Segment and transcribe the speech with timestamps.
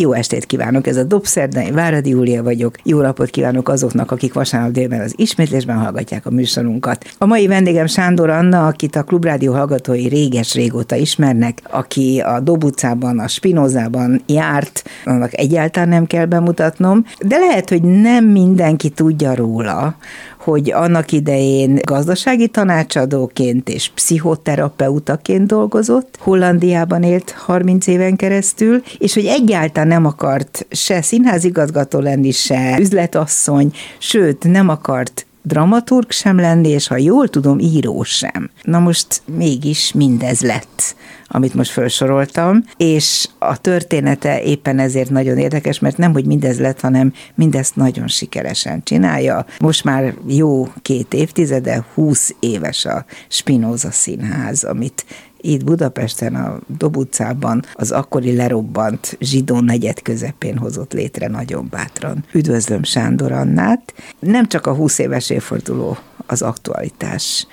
[0.00, 2.74] Jó estét kívánok, ez a Dobszerda, én Váradi Júlia vagyok.
[2.82, 7.04] Jó napot kívánok azoknak, akik vasárnap délben az ismétlésben hallgatják a műsorunkat.
[7.18, 13.18] A mai vendégem Sándor Anna, akit a Klubrádió hallgatói réges-régóta ismernek, aki a Dob utcában,
[13.18, 19.96] a Spinozában járt, annak egyáltalán nem kell bemutatnom, de lehet, hogy nem mindenki tudja róla,
[20.40, 29.26] hogy annak idején gazdasági tanácsadóként és pszichoterapeutaként dolgozott, Hollandiában élt 30 éven keresztül, és hogy
[29.26, 36.86] egyáltalán nem akart se színházigazgató lenni, se üzletasszony, sőt nem akart dramaturg sem lenni, és
[36.86, 38.50] ha jól tudom, író sem.
[38.62, 40.94] Na most mégis mindez lett
[41.32, 46.80] amit most felsoroltam, és a története éppen ezért nagyon érdekes, mert nem, hogy mindez lett,
[46.80, 49.46] hanem mindezt nagyon sikeresen csinálja.
[49.58, 55.04] Most már jó két évtizede, 20 éves a Spinoza Színház, amit
[55.40, 62.24] itt Budapesten, a Dob utcában az akkori lerobbant zsidó negyed közepén hozott létre nagyon bátran.
[62.32, 63.94] Üdvözlöm Sándor Annát.
[64.18, 67.46] Nem csak a 20 éves évforduló az aktualitás,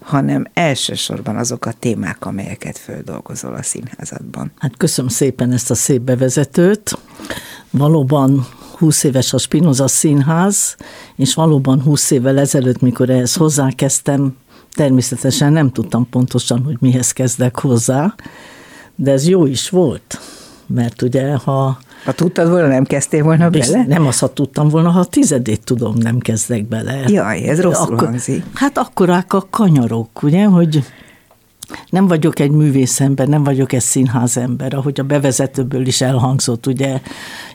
[0.00, 4.52] hanem elsősorban azok a témák, amelyeket földolgozol a színházadban.
[4.58, 6.98] Hát köszönöm szépen ezt a szép bevezetőt.
[7.70, 8.46] Valóban
[8.78, 10.76] 20 éves a Spinoza Színház,
[11.16, 14.36] és valóban 20 évvel ezelőtt, mikor ehhez hozzákezdtem,
[14.74, 18.14] természetesen nem tudtam pontosan, hogy mihez kezdek hozzá,
[18.94, 20.20] de ez jó is volt,
[20.66, 23.84] mert ugye, ha ha tudtad volna, nem kezdtél volna bele?
[23.86, 27.04] Nem azt, ha tudtam volna, ha a tizedét tudom, nem kezdek bele.
[27.08, 28.44] Jaj, ez rosszul Akkor, hangzik.
[28.54, 30.84] Hát akkorák a kanyarok, ugye, hogy
[31.88, 37.00] nem vagyok egy művészember, nem vagyok egy színházember, ahogy a bevezetőből is elhangzott, ugye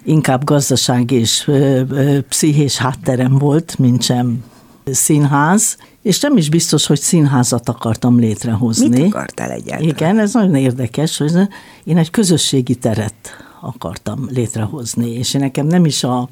[0.03, 1.51] inkább gazdaság és
[2.29, 4.43] pszichés hátterem volt, mint sem
[4.93, 8.87] színház, és nem is biztos, hogy színházat akartam létrehozni.
[8.87, 9.93] Mit akartál egyáltalán?
[9.95, 11.31] Igen, ez nagyon érdekes, hogy
[11.83, 16.29] én egy közösségi teret akartam létrehozni, és nekem nem is a,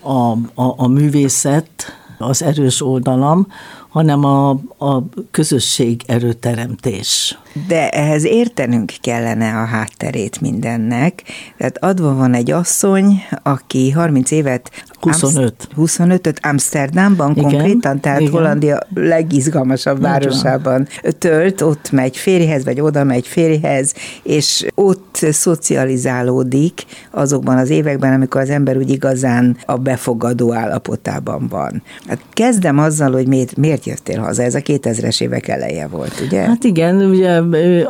[0.00, 1.70] a, a, a művészet
[2.18, 3.46] az erős oldalam,
[3.88, 7.38] hanem a, a közösség erőteremtés.
[7.66, 11.22] De ehhez értenünk kellene a hátterét mindennek.
[11.56, 14.70] Tehát adva van egy asszony, aki 30 évet
[15.00, 15.68] 25.
[15.76, 18.32] 25-öt Amsterdamban igen, konkrétan, tehát igen.
[18.32, 20.88] Hollandia legizgalmasabb városában
[21.18, 28.40] tölt, ott megy férjhez, vagy oda megy férjhez, és ott szocializálódik azokban az években, amikor
[28.40, 31.82] az ember úgy igazán a befogadó állapotában van.
[32.08, 36.40] Hát kezdem azzal, hogy miért, miért jöttél haza, ez a 2000-es évek eleje volt, ugye?
[36.40, 37.40] Hát igen, ugye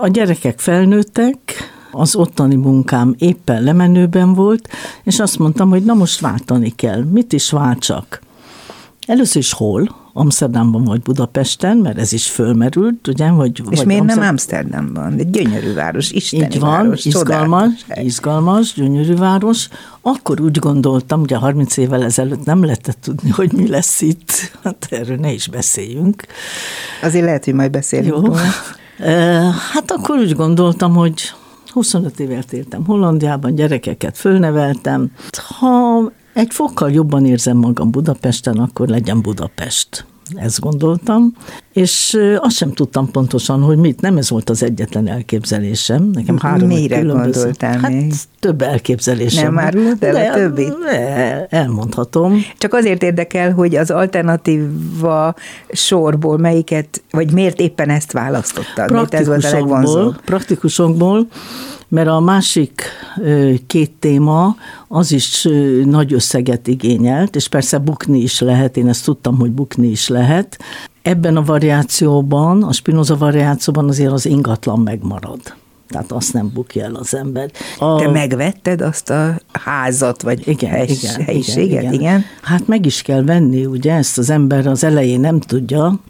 [0.01, 1.39] a gyerekek felnőttek,
[1.93, 4.69] az ottani munkám éppen lemenőben volt,
[5.03, 7.03] és azt mondtam, hogy na most váltani kell.
[7.03, 8.21] Mit is váltsak?
[9.07, 9.97] Először is hol?
[10.13, 13.31] Amsterdamban vagy Budapesten, mert ez is fölmerült, ugye?
[13.31, 14.25] Vagy, És vagy miért Amsterdam...
[14.25, 15.19] nem Amsterdamban?
[15.19, 19.69] Egy gyönyörű város, isteni Így van, város, izgalmas, izgalmas, gyönyörű város.
[20.01, 24.31] Akkor úgy gondoltam, ugye 30 évvel ezelőtt nem lehetett tudni, hogy mi lesz itt.
[24.63, 26.25] Hát erről ne is beszéljünk.
[27.03, 28.27] Azért lehet, hogy majd beszélünk.
[28.27, 28.33] Jó.
[29.73, 31.33] Hát akkor úgy gondoltam, hogy
[31.73, 35.11] 25 évet éltem Hollandiában, gyerekeket fölneveltem.
[35.59, 40.07] Ha egy fokkal jobban érzem magam Budapesten, akkor legyen Budapest.
[40.35, 41.33] Ezt gondoltam,
[41.73, 44.01] és azt sem tudtam pontosan, hogy mit.
[44.01, 46.11] Nem ez volt az egyetlen elképzelésem.
[46.13, 48.13] Nekem három Mire különböző, gondoltál hát, még?
[48.41, 49.45] Több elképzelésem.
[49.45, 50.69] Nem már de, de a többi?
[51.49, 52.43] Elmondhatom.
[52.59, 55.35] Csak azért érdekel, hogy az alternatíva
[55.73, 58.91] sorból melyiket, vagy miért éppen ezt választottad?
[58.91, 60.21] Miért ez volt a legvonzóbb?
[60.25, 61.27] Praktikusokból,
[61.89, 62.83] mert a másik
[63.67, 64.57] két téma
[64.89, 65.49] az is
[65.85, 70.59] nagy összeget igényelt, és persze bukni is lehet, én ezt tudtam, hogy bukni is lehet.
[71.03, 75.41] Ebben a variációban, a Spinoza variációban azért az ingatlan megmarad.
[75.89, 77.51] Tehát azt nem bukja el az ember.
[77.79, 77.97] A...
[77.97, 81.69] Te megvetted azt a házat, vagy igen, hely, igen, helyiséget?
[81.69, 81.93] Igen, igen.
[81.93, 82.25] igen.
[82.43, 86.01] Hát meg is kell venni, ugye ezt az ember az elején nem tudja,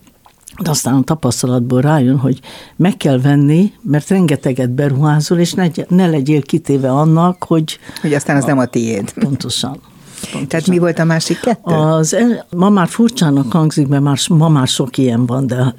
[0.62, 2.40] de aztán a tapasztalatból rájön, hogy
[2.76, 7.78] meg kell venni, mert rengeteget beruházol, és ne, ne legyél kitéve annak, hogy...
[8.00, 9.12] Hogy aztán az a, nem a tiéd.
[9.12, 9.70] Pontosan.
[9.70, 10.46] Pontosan.
[10.49, 11.75] Tehát mi volt a másik kettő?
[11.75, 12.16] Az
[12.56, 15.75] ma már furcsának hangzik, mert már, ma már sok ilyen van, de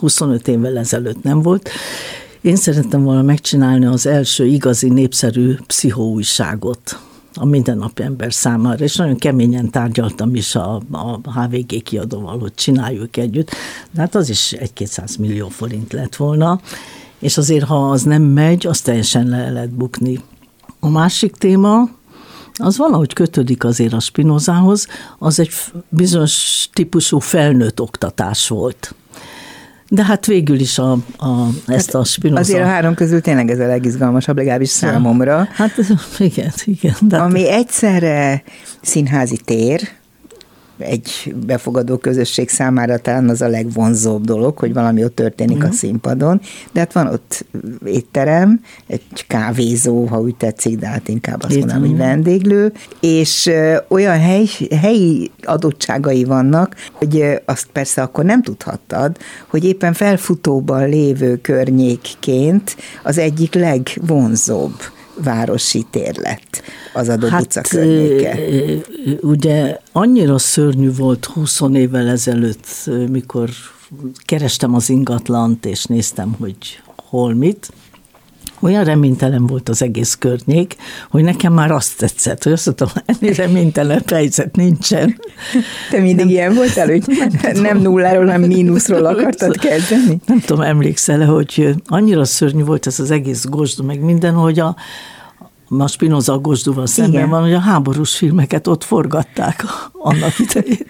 [0.00, 1.70] 25 évvel ezelőtt nem volt.
[2.40, 6.98] Én szerettem volna megcsinálni az első igazi népszerű pszichóújságot
[7.36, 13.16] a mindennapi ember számára, és nagyon keményen tárgyaltam is a, a HVG kiadóval, hogy csináljuk
[13.16, 13.50] együtt,
[13.90, 16.60] de hát az is egy-kétszáz millió forint lett volna,
[17.18, 20.20] és azért, ha az nem megy, az teljesen le lehet bukni.
[20.80, 21.88] A másik téma,
[22.54, 24.86] az valahogy kötődik azért a Spinozához,
[25.18, 25.50] az egy
[25.88, 28.94] bizonyos típusú felnőtt oktatás volt.
[29.88, 32.40] De hát végül is a, a, ezt a Spinoza...
[32.40, 35.48] Azért a három közül tényleg ez a legizgalmasabb, legalábbis számomra.
[35.52, 35.72] Hát
[36.18, 36.94] igen, igen.
[37.00, 38.42] De ami egyszerre
[38.82, 39.80] színházi tér,
[40.78, 45.72] egy befogadó közösség számára talán az a legvonzóbb dolog, hogy valami ott történik uh-huh.
[45.72, 46.40] a színpadon,
[46.72, 47.46] de hát van ott
[47.84, 53.50] étterem, egy kávézó, ha úgy tetszik, de hát inkább azt mondom, hogy vendéglő, és
[53.88, 54.46] olyan hely,
[54.80, 63.18] helyi adottságai vannak, hogy azt persze akkor nem tudhattad, hogy éppen felfutóban lévő környékként az
[63.18, 64.74] egyik legvonzóbb
[65.22, 68.38] városi tér lett az adott hát, utca környéke.
[69.20, 73.50] Ugye annyira szörnyű volt 20 évvel ezelőtt, mikor
[74.24, 76.56] kerestem az ingatlant, és néztem, hogy
[77.08, 77.72] hol mit,
[78.60, 80.76] olyan reménytelen volt az egész környék,
[81.10, 85.20] hogy nekem már azt tetszett, hogy azt mondtam, ennél reménytelen helyzet nincsen.
[85.90, 87.02] Te mindig nem, ilyen voltál, hogy
[87.42, 90.18] nem, nem nulláról, nem mínuszról akartad kezdeni?
[90.26, 94.76] Nem tudom, emlékszel hogy annyira szörnyű volt ez az egész gosdu, meg minden, hogy a,
[95.68, 97.28] a Spinoza Gosduval szemben Igen.
[97.28, 100.86] van, hogy a háborús filmeket ott forgatták annak idején.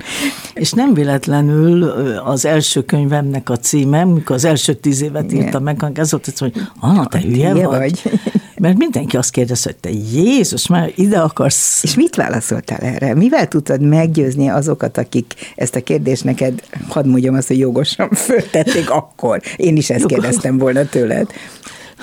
[0.54, 1.82] És nem véletlenül
[2.24, 5.44] az első könyvemnek a címe, mikor az első tíz évet Igen.
[5.44, 7.66] írtam meg, ez volt, hogy Anna, te hülye vagy?
[7.66, 8.02] vagy?
[8.58, 11.82] Mert mindenki azt kérdezte, hogy te Jézus, már ide akarsz.
[11.82, 13.14] És mit válaszoltál erre?
[13.14, 18.90] Mivel tudtad meggyőzni azokat, akik ezt a kérdést neked, hadd mondjam azt, hogy jogosan föltették
[18.90, 19.40] akkor?
[19.56, 20.18] Én is ezt Jogos.
[20.18, 21.30] kérdeztem volna tőled.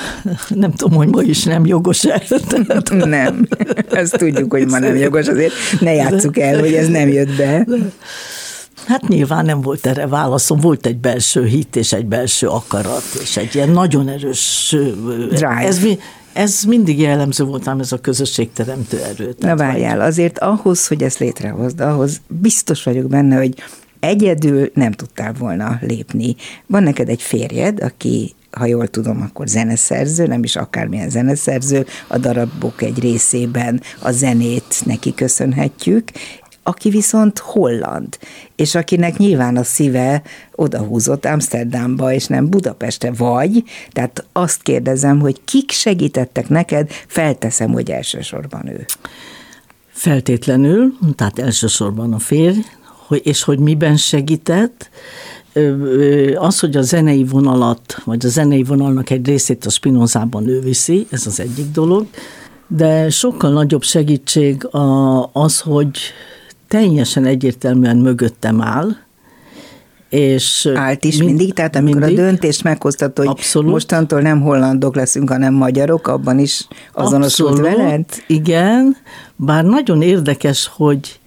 [0.50, 2.24] Nem tudom, hogy ma is nem jogos -e.
[2.88, 3.48] Nem,
[3.92, 7.66] ezt tudjuk, hogy ma nem jogos, azért ne játsszuk el, hogy ez nem jött be.
[8.88, 13.38] Hát nyilván nem volt erre válaszom, volt egy belső hit és egy belső akarat, és
[13.38, 14.76] egy ilyen nagyon erős...
[15.30, 15.66] Drive.
[15.66, 15.80] Ez,
[16.34, 19.36] ez mindig jellemző volt ám ez a közösségteremtő erő.
[19.40, 23.54] Na várjál, azért ahhoz, hogy ezt létrehozd, ahhoz biztos vagyok benne, hogy
[24.04, 26.36] egyedül nem tudtál volna lépni.
[26.66, 32.18] Van neked egy férjed, aki ha jól tudom, akkor zeneszerző, nem is akármilyen zeneszerző, a
[32.18, 36.04] darabok egy részében a zenét neki köszönhetjük,
[36.64, 38.18] aki viszont holland,
[38.56, 40.22] és akinek nyilván a szíve
[40.56, 47.92] odahúzott Amsterdamba, és nem Budapeste vagy, tehát azt kérdezem, hogy kik segítettek neked, felteszem, hogy
[47.92, 48.86] elsősorban ő.
[49.92, 52.60] Feltétlenül, tehát elsősorban a férj,
[53.10, 54.90] és hogy miben segített,
[56.36, 61.08] az, hogy a zenei vonalat, vagy a zenei vonalnak egy részét a Spinozában ő viszi,
[61.10, 62.08] ez az egyik dolog,
[62.68, 64.68] de sokkal nagyobb segítség
[65.32, 65.98] az, hogy
[66.68, 68.90] teljesen egyértelműen mögöttem áll,
[70.10, 74.42] és Állt is mind, mindig, tehát amikor mindig, a döntést meghoztat, hogy abszolút, mostantól nem
[74.42, 78.06] hollandok leszünk, hanem magyarok, abban is azonosult abszolút, veled?
[78.28, 78.98] Igen,
[79.36, 81.20] bár nagyon érdekes, hogy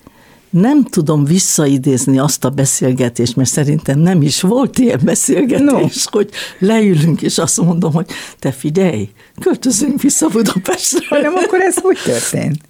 [0.50, 6.18] nem tudom visszaidézni azt a beszélgetést, mert szerintem nem is volt ilyen beszélgetés, no.
[6.18, 8.06] hogy leülünk, és azt mondom, hogy
[8.38, 9.10] te figyelj,
[9.40, 11.06] költözünk vissza Budapestre.
[11.08, 12.60] Hanem akkor ez hogy történt?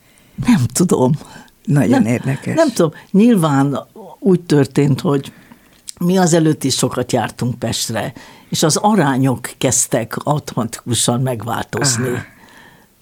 [0.46, 1.12] Nem tudom.
[1.64, 2.54] Nagyon nem, érdekes.
[2.54, 2.92] Nem tudom.
[3.10, 3.78] Nyilván
[4.18, 5.32] úgy történt, hogy
[6.00, 8.12] mi azelőtt is sokat jártunk Pestre,
[8.48, 12.08] és az arányok kezdtek automatikusan megváltozni.
[12.08, 12.20] Ah.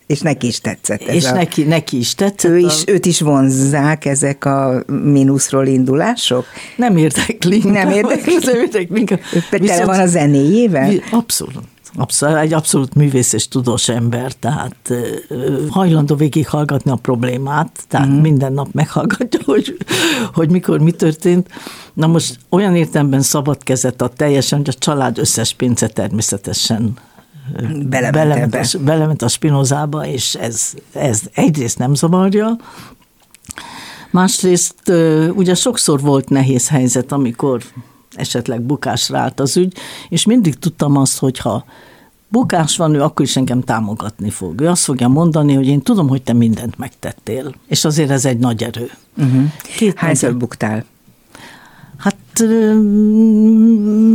[0.06, 1.34] És neki is tetszett ez És a...
[1.34, 2.50] neki, neki is tetszett.
[2.50, 2.90] Ő is, a...
[2.90, 6.44] Őt is vonzzák ezek a mínuszról indulások?
[6.76, 7.58] Nem érdekli.
[7.64, 8.38] Nem érdekli?
[8.44, 9.06] Nem érdekli.
[9.50, 9.84] Viszont...
[9.84, 10.92] van a zenéjével?
[11.10, 11.62] Abszolút.
[11.96, 14.92] Abszolút, egy abszolút művész és tudós ember, tehát
[15.68, 18.22] hajlandó végighallgatni a problémát, tehát uh-huh.
[18.22, 19.76] minden nap meghallgatja, hogy,
[20.32, 21.48] hogy mikor mi történt.
[21.92, 26.98] Na most olyan értemben szabad kezet a teljesen, hogy a család összes pénze természetesen
[27.88, 32.56] belement, belement, a, belement a spinozába, és ez, ez egyrészt nem zavarja,
[34.10, 34.92] másrészt
[35.34, 37.62] ugye sokszor volt nehéz helyzet, amikor
[38.14, 39.76] esetleg bukásra állt az ügy,
[40.08, 41.64] és mindig tudtam azt, hogyha
[42.28, 44.60] bukás van, ő akkor is engem támogatni fog.
[44.60, 48.38] Ő azt fogja mondani, hogy én tudom, hogy te mindent megtettél, és azért ez egy
[48.38, 48.90] nagy erő.
[49.16, 49.94] Uh-huh.
[49.94, 50.84] Hányszor buktál?
[52.38, 52.48] Hát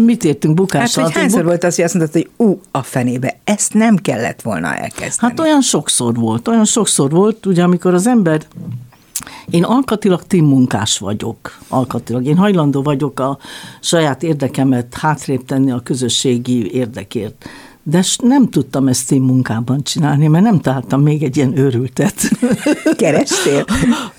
[0.05, 1.03] mit értünk bukással?
[1.03, 1.49] Hát, hogy hányszor buk...
[1.49, 5.31] volt az, hogy azt mondtad, hogy ú, a fenébe, ezt nem kellett volna elkezdeni?
[5.31, 8.41] Hát olyan sokszor volt, olyan sokszor volt, ugye amikor az ember
[9.49, 12.25] én alkatilag munkás vagyok, alkatilag.
[12.25, 13.37] Én hajlandó vagyok a
[13.81, 17.45] saját érdekemet hátrébb tenni a közösségi érdekért.
[17.89, 22.15] De nem tudtam ezt team munkában csinálni, mert nem találtam még egy ilyen őrültet.
[22.95, 23.65] Kerestél?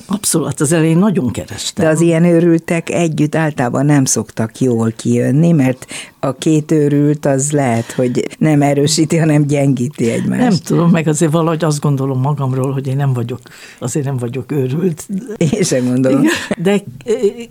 [0.06, 1.84] Abszolút, az elején nagyon kerestem.
[1.84, 5.86] De az ilyen őrültek együtt általában nem szoktak jól kijönni, mert
[6.20, 10.42] a két őrült az lehet, hogy nem erősíti, hanem gyengíti egymást.
[10.42, 13.40] Nem tudom, meg azért valahogy azt gondolom magamról, hogy én nem vagyok,
[13.78, 15.08] azért nem vagyok őrült.
[15.36, 16.22] Én sem gondolom.
[16.56, 16.82] De eh,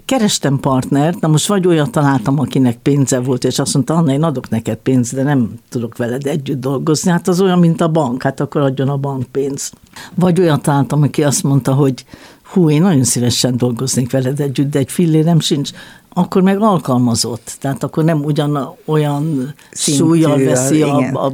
[0.06, 4.24] kerestem partnert, na most vagy olyat találtam, akinek pénze volt, és azt mondta, Anna, én
[4.24, 7.12] adok neked pénzt, de nem tudok veled együtt dolgozni.
[7.12, 9.74] Hát az olyan, mint a bank, hát akkor adjon a bank pénzt.
[10.16, 12.06] Vagy olyat találtam, aki azt mondta, hogy
[12.44, 15.70] hú, én nagyon szívesen dolgoznék veled együtt, de egy fillérem sincs,
[16.14, 21.34] akkor meg alkalmazott, tehát akkor nem ugyan olyan súlyjal veszi a, a,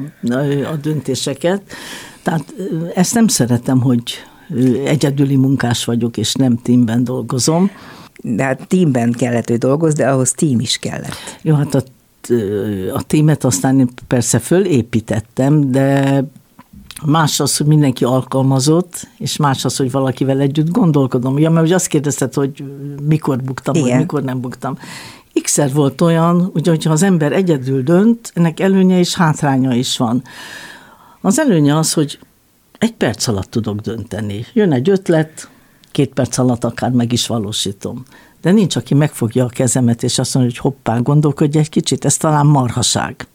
[0.71, 1.61] a döntéseket.
[2.23, 2.53] Tehát
[2.95, 4.03] ezt nem szeretem, hogy
[4.85, 7.71] egyedüli munkás vagyok, és nem teamben dolgozom.
[8.21, 11.39] De hát teamben kellett, hogy dolgoz, de ahhoz team is kellett.
[11.41, 11.81] Jó, hát a,
[12.93, 16.23] a teamet aztán én persze fölépítettem, de
[17.05, 21.39] Más az, hogy mindenki alkalmazott, és más az, hogy valakivel együtt gondolkodom.
[21.39, 22.63] Ja, mert ugye azt kérdezted, hogy
[23.01, 23.89] mikor buktam, Igen.
[23.89, 24.77] vagy mikor nem buktam.
[25.41, 30.23] x volt olyan, ugye, hogyha az ember egyedül dönt, ennek előnye és hátránya is van.
[31.21, 32.19] Az előnye az, hogy
[32.77, 34.45] egy perc alatt tudok dönteni.
[34.53, 35.49] Jön egy ötlet,
[35.91, 38.03] két perc alatt akár meg is valósítom.
[38.45, 42.17] De nincs, aki megfogja a kezemet, és azt mondja, hogy hoppá, gondolkodj egy kicsit, ez
[42.17, 43.27] talán marhaság.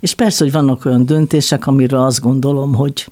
[0.00, 3.06] És persze, hogy vannak olyan döntések, amiről azt gondolom, hogy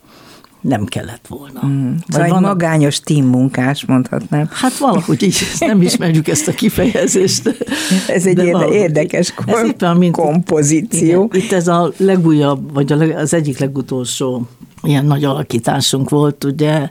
[0.60, 1.66] nem kellett volna.
[1.66, 1.94] Mm.
[2.06, 4.48] Vagy van magányos munkás, mondhatnám.
[4.50, 7.64] Hát valahogy így, nem ismerjük ezt a kifejezést.
[8.08, 11.24] Ez egy érde, érdekes kom- ez éppen, mint, kompozíció.
[11.24, 14.46] Igen, itt ez a legújabb, vagy az egyik legutolsó
[14.82, 16.90] ilyen nagy alakításunk volt, ugye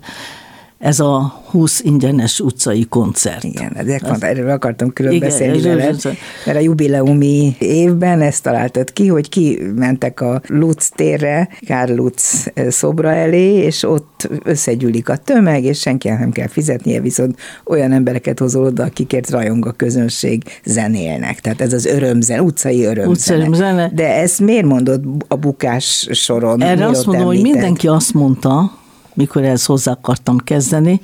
[0.81, 3.43] ez a 20 ingyenes utcai koncert.
[3.43, 6.01] Igen, ezért pont erről akartam külön igen, beszélni veled,
[6.45, 13.11] mert a jubileumi évben ezt találtad ki, hogy kimentek a Lutz térre, Kár Lutz szobra
[13.11, 18.65] elé, és ott összegyűlik a tömeg, és senki nem kell fizetnie, viszont olyan embereket hozol
[18.65, 21.39] oda, akikért rajong a közönség, zenélnek.
[21.39, 23.47] Tehát ez az örömzene, utcai örömzene.
[23.47, 26.61] Utcai De ezt miért mondod a bukás soron?
[26.61, 27.43] Erre azt mondom, említed?
[27.43, 28.79] hogy mindenki azt mondta,
[29.21, 31.01] mikor ehhez hozzá akartam kezdeni,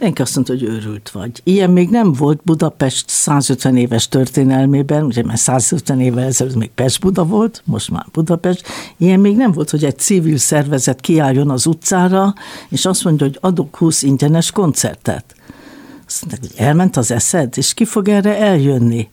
[0.00, 1.40] Mindenki azt mondta, hogy őrült vagy.
[1.44, 7.24] Ilyen még nem volt Budapest 150 éves történelmében, ugye mert 150 évvel ezelőtt még Pest-Buda
[7.24, 8.66] volt, most már Budapest.
[8.96, 12.34] Ilyen még nem volt, hogy egy civil szervezet kiálljon az utcára,
[12.68, 15.34] és azt mondja, hogy adok 20 ingyenes koncertet.
[16.06, 19.08] Azt mondták, hogy elment az eszed, és ki fog erre eljönni?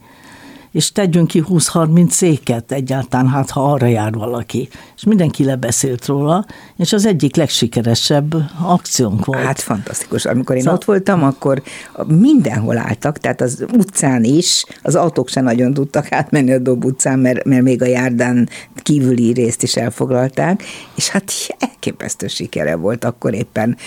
[0.75, 4.69] És tegyünk ki 20-30 széket egyáltalán, hát ha arra jár valaki.
[4.95, 6.45] És mindenki lebeszélt róla,
[6.77, 9.43] és az egyik legsikeresebb akciónk volt.
[9.43, 10.25] Hát fantasztikus.
[10.25, 10.77] Amikor én szóval...
[10.77, 11.61] ott voltam, akkor
[12.07, 17.19] mindenhol álltak, tehát az utcán is, az autók sem nagyon tudtak átmenni a Dob utcán,
[17.19, 20.63] mert, mert még a járdán kívüli részt is elfoglalták,
[20.95, 23.77] és hát elképesztő sikere volt, akkor éppen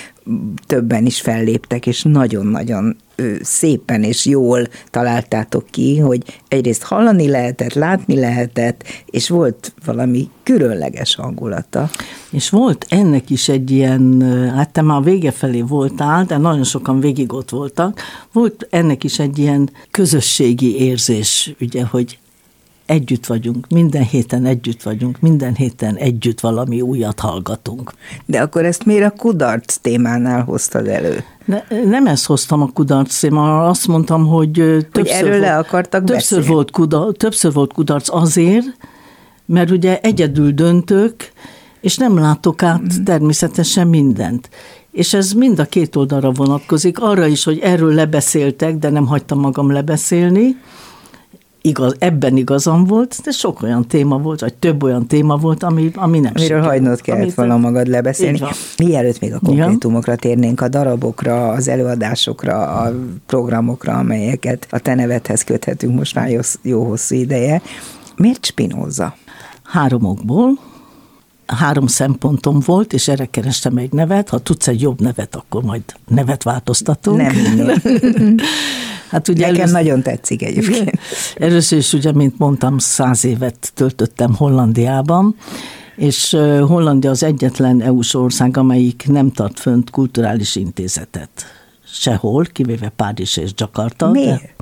[0.67, 2.97] többen is felléptek, és nagyon-nagyon
[3.43, 11.15] szépen és jól találtátok ki, hogy egyrészt hallani lehetett, látni lehetett, és volt valami különleges
[11.15, 11.91] hangulata.
[12.31, 14.23] És volt ennek is egy ilyen,
[14.55, 18.01] hát te már vége felé voltál, de nagyon sokan végig ott voltak,
[18.33, 22.19] volt ennek is egy ilyen közösségi érzés, ugye, hogy
[22.89, 27.93] együtt vagyunk, minden héten együtt vagyunk, minden héten együtt valami újat hallgatunk.
[28.27, 31.25] De akkor ezt miért a kudarc témánál hoztad elő?
[31.45, 35.57] Ne, nem ezt hoztam a kudarc témánál, azt mondtam, hogy többször, hogy erről volt, le
[35.57, 38.67] akartak többször volt, kudarc, többször volt kudarc azért,
[39.47, 41.15] mert ugye egyedül döntök,
[41.81, 43.05] és nem látok át mm.
[43.05, 44.49] természetesen mindent.
[44.91, 49.41] És ez mind a két oldalra vonatkozik, arra is, hogy erről lebeszéltek, de nem hagytam
[49.41, 50.57] magam lebeszélni,
[51.61, 55.91] igaz, ebben igazam volt, de sok olyan téma volt, vagy több olyan téma volt, ami,
[55.95, 58.41] ami nem Amiről hagynod kellett volna magad lebeszélni.
[58.79, 62.93] Mielőtt még a konkrétumokra térnénk, a darabokra, az előadásokra, a
[63.27, 67.63] programokra, amelyeket a te nevedhez köthetünk most már jó, jó hosszú ideje.
[68.17, 69.17] Miért Spinoza?
[69.65, 70.59] Három okból.
[71.47, 74.29] Három szempontom volt, és erre kerestem egy nevet.
[74.29, 77.17] Ha tudsz egy jobb nevet, akkor majd nevet változtatunk.
[77.17, 77.83] Nem.
[79.09, 80.99] Hát ugye Nekem először, nagyon tetszik egyébként.
[81.37, 85.37] Először is ugye, mint mondtam, száz évet töltöttem Hollandiában,
[85.97, 86.37] és
[86.67, 91.31] Hollandia az egyetlen EU-s ország, amelyik nem tart fönt kulturális intézetet.
[91.85, 94.11] Sehol, kivéve Párizs és Jakarta.
[94.11, 94.55] Miért?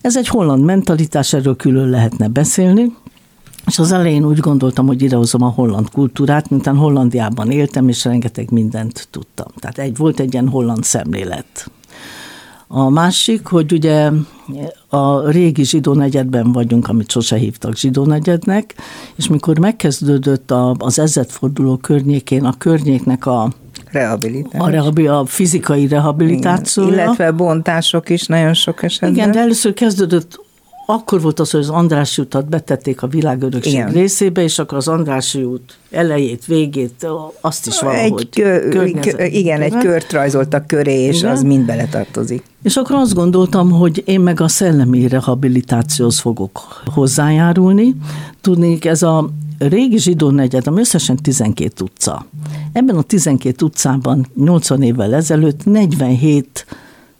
[0.00, 2.94] Ez egy holland mentalitás, erről külön lehetne beszélni.
[3.66, 8.50] És az elején úgy gondoltam, hogy idehozom a holland kultúrát, mintán Hollandiában éltem, és rengeteg
[8.50, 9.46] mindent tudtam.
[9.56, 11.70] Tehát egy, volt egy ilyen holland szemlélet.
[12.70, 14.10] A másik, hogy ugye
[14.88, 18.74] a régi zsidó negyedben vagyunk, amit sose hívtak zsidó negyednek,
[19.16, 23.52] és mikor megkezdődött a, az ezredforduló környékén a környéknek a
[23.90, 24.60] Rehabilitás.
[24.60, 26.88] A, rehabi, a fizikai rehabilitáció.
[26.88, 29.12] Illetve bontások is nagyon sok esetben.
[29.12, 30.40] Igen, de először kezdődött
[30.90, 33.92] akkor volt az, hogy az Andrássy utat betették a világörökség Igen.
[33.92, 37.06] részébe, és akkor az Andrássy út elejét, végét,
[37.40, 38.20] azt is valahogy.
[38.20, 41.30] Egy kö, kö, igen, egy kört rajzoltak köré, és igen.
[41.30, 42.42] az mind beletartozik.
[42.62, 47.94] És akkor azt gondoltam, hogy én meg a szellemi rehabilitációhoz fogok hozzájárulni.
[48.40, 52.26] Tudnék, ez a régi zsidó negyed, ami összesen 12 utca.
[52.72, 56.66] Ebben a 12 utcában 80 évvel ezelőtt 47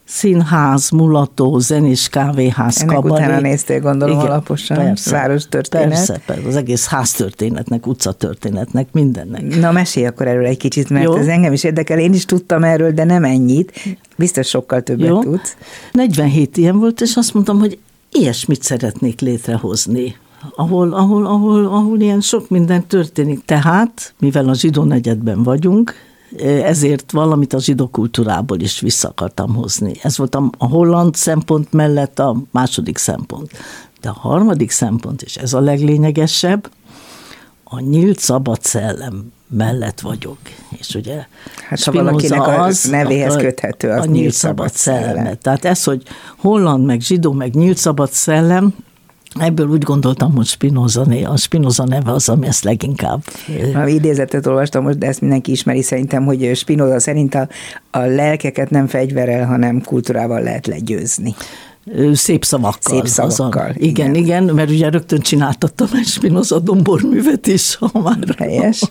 [0.09, 3.23] színház, mulató, zenés kávéház, Ennek kabaré.
[3.23, 4.77] utána néztél, gondolom, Igen, alaposan.
[4.77, 5.87] Persze, város történet.
[5.87, 9.59] Persze, persze, az egész háztörténetnek, utcatörténetnek, mindennek.
[9.59, 11.15] Na, mesélj akkor erről egy kicsit, mert Jó.
[11.15, 11.99] ez engem is érdekel.
[11.99, 13.97] Én is tudtam erről, de nem ennyit.
[14.17, 15.21] Biztos sokkal többet Jó.
[15.21, 15.55] tudsz.
[15.91, 17.79] 47 ilyen volt, és azt mondtam, hogy
[18.11, 20.15] ilyesmit szeretnék létrehozni
[20.55, 23.45] ahol, ahol, ahol, ahol ilyen sok minden történik.
[23.45, 25.93] Tehát, mivel a zsidó negyedben vagyunk,
[26.63, 29.93] ezért valamit a zsidó kultúrából is vissza akartam hozni.
[30.01, 33.51] Ez volt a, a holland szempont mellett a második szempont.
[34.01, 36.69] De a harmadik szempont, és ez a leglényegesebb,
[37.63, 40.37] a nyílt szabad szellem mellett vagyok.
[40.77, 41.25] És ugye
[41.67, 45.15] hát ha valakinek az, a nevéhez köthető, az a nyílt szabad szellem.
[45.15, 45.37] szellem.
[45.41, 46.03] Tehát ez, hogy
[46.37, 48.75] holland, meg zsidó, meg nyílt szabad szellem,
[49.35, 53.23] Ebből úgy gondoltam, hogy Spinoza, a Spinoza neve az, ami ezt leginkább...
[53.73, 57.47] A idézetet olvastam most, de ezt mindenki ismeri szerintem, hogy Spinoza szerint a,
[57.91, 61.35] a lelkeket nem fegyverrel, hanem kultúrával lehet legyőzni.
[62.13, 62.95] Szép szavakkal.
[62.95, 63.73] Szép szavakkal.
[63.75, 68.35] igen, igen, igen, mert ugye rögtön csináltattam egy Spinoza domborművet is, ha már...
[68.37, 68.81] Helyes.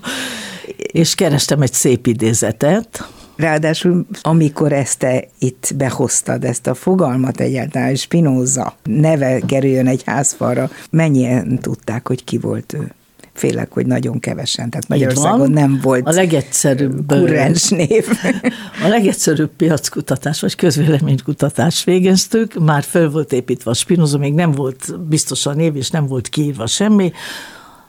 [0.76, 7.94] És kerestem egy szép idézetet, Ráadásul, amikor ezt te itt behoztad, ezt a fogalmat egyáltalán,
[7.94, 12.92] Spinoza neve kerüljön egy házfalra, mennyien tudták, hogy ki volt ő?
[13.32, 18.06] Félek, hogy nagyon kevesen, tehát Magyarországon nem volt a legegyszerűbb kurrens név.
[18.84, 25.00] A legegyszerűbb piackutatás vagy közvéleménykutatás végeztük, már föl volt építve a Spinoza, még nem volt
[25.08, 27.12] biztosan név, és nem volt kiírva semmi.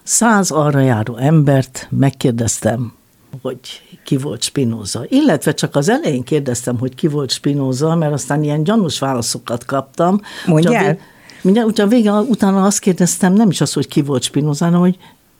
[0.03, 2.94] Száz arra járó embert megkérdeztem,
[3.41, 3.59] hogy
[4.03, 5.05] ki volt Spinoza.
[5.07, 10.21] Illetve csak az elején kérdeztem, hogy ki volt Spinoza, mert aztán ilyen gyanús válaszokat kaptam.
[10.45, 10.98] Mondjál?
[11.42, 14.98] Mindjárt, a vége, utána azt kérdeztem, nem is az, hogy ki volt Spinoza, hanem hogy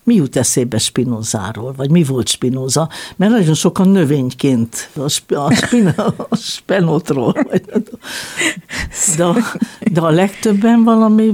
[0.10, 5.54] mi jut eszébe Spinozáról, vagy mi volt Spinoza, mert nagyon sokan növényként a, sp- a,
[5.54, 5.92] spino,
[6.30, 7.34] a spenotról,
[9.18, 9.36] de, a,
[9.92, 11.34] de a legtöbben valami,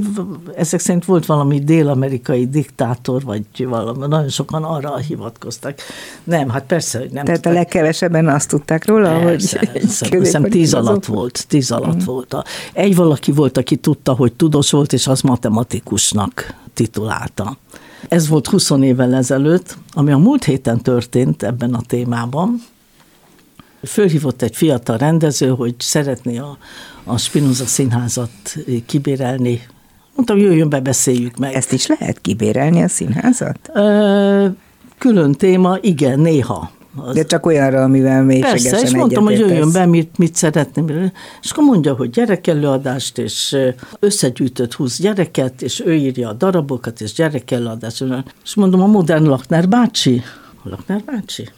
[0.55, 5.79] ezek szerint volt valami dél-amerikai diktátor, vagy valami, nagyon sokan arra hivatkoztak.
[6.23, 7.53] Nem, hát persze, hogy nem Tehát tudták.
[7.53, 12.05] a legkevesebben azt tudták róla, persze, hogy persze, hiszem tíz alatt volt, tíz alatt mm.
[12.05, 12.35] volt.
[12.73, 17.57] Egy valaki volt, aki tudta, hogy tudós volt, és az matematikusnak titulálta.
[18.09, 22.61] Ez volt 20 évvel ezelőtt, ami a múlt héten történt ebben a témában.
[23.83, 26.57] Fölhívott egy fiatal rendező, hogy szeretné a,
[27.03, 28.31] a Spinoza színházat
[28.85, 29.61] kibérelni.
[30.15, 31.53] Mondtam, jöjjön be, beszéljük meg.
[31.53, 33.69] Ezt is lehet kibérelni a színházat?
[33.73, 34.47] Ö,
[34.97, 36.71] külön téma, igen, néha.
[36.95, 37.15] Az...
[37.15, 41.12] De csak olyanra, amivel mélységesen Persze, és mondtam, hogy jöjjön be, mit, mit szeretném.
[41.41, 43.58] És akkor mondja, hogy gyerekelőadást, és
[43.99, 48.03] összegyűjtött 20 gyereket, és ő írja a darabokat, és gyerekelőadást.
[48.43, 50.21] És mondom, a modern Lakner bácsi.
[50.63, 51.49] Lakner bácsi?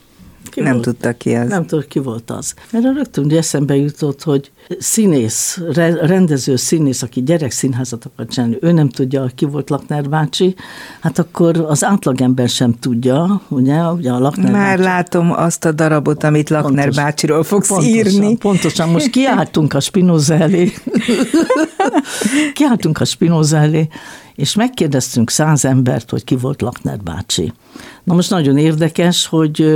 [0.50, 0.84] Ki nem volt?
[0.84, 1.50] tudta ki az.
[1.50, 2.54] Nem tudta, ki volt az.
[2.72, 5.62] Erre rögtön eszembe jutott, hogy színész,
[6.02, 10.56] rendező színész, aki gyerekszínházat akar csinálni, ő nem tudja, ki volt Lakner bácsi,
[11.00, 14.90] hát akkor az átlagember sem tudja, ugye, ugye a Lakner Már bácsi.
[14.90, 18.38] látom azt a darabot, amit Lakner Pontos, bácsiról fogsz pontosan, írni.
[18.38, 20.74] Pontosan, most kiálltunk a Spinoza elé.
[22.54, 23.88] kiálltunk a Spinoza elé,
[24.36, 27.54] és megkérdeztünk száz embert, hogy ki volt Lakner bácsi.
[28.04, 29.76] Na most nagyon érdekes, hogy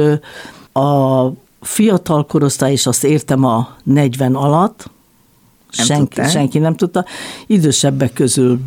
[0.73, 1.27] a
[1.61, 4.89] fiatal korosztály, és azt értem a 40 alatt,
[5.77, 7.05] nem senki, senki nem tudta.
[7.47, 8.59] Idősebbek közül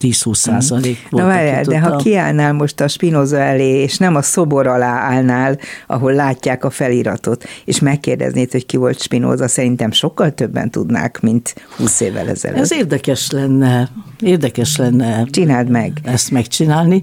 [0.00, 1.24] 10-20 százalék volt.
[1.24, 5.58] Na várjál, de ha kiállnál most a Spinoza elé, és nem a szobor alá állnál,
[5.86, 11.54] ahol látják a feliratot, és megkérdeznéd, hogy ki volt Spinoza, szerintem sokkal többen tudnák, mint
[11.76, 12.60] 20 évvel ezelőtt.
[12.60, 15.24] Ez érdekes lenne, érdekes lenne.
[15.24, 16.00] Csináld meg.
[16.02, 17.02] Ezt megcsinálni.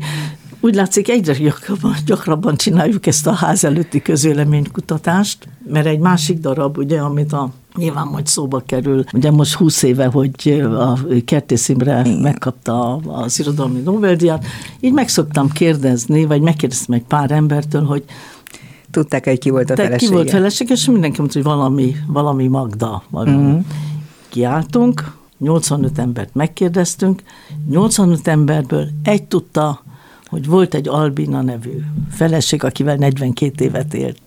[0.66, 6.78] Úgy látszik, egyre gyakrabban, gyakrabban csináljuk ezt a ház előtti közvéleménykutatást, mert egy másik darab,
[6.78, 9.04] ugye, amit a Nyilván majd szóba kerül.
[9.14, 14.46] Ugye most 20 éve, hogy a Kertész Imre megkapta az irodalmi Nobel-díjat,
[14.80, 18.04] így meg szoktam kérdezni, vagy megkérdeztem egy pár embertől, hogy
[18.92, 19.98] Tudták, hogy ki volt a felesége.
[19.98, 23.04] Ki volt felesége, és mindenki mondta, hogy valami, valami Magda.
[23.10, 23.46] Valami.
[23.46, 23.64] Uh-huh.
[24.30, 27.22] kiálltunk, 85 embert megkérdeztünk,
[27.70, 29.84] 85 emberből egy tudta,
[30.36, 34.18] hogy volt egy Albina nevű feleség, akivel 42 évet élt.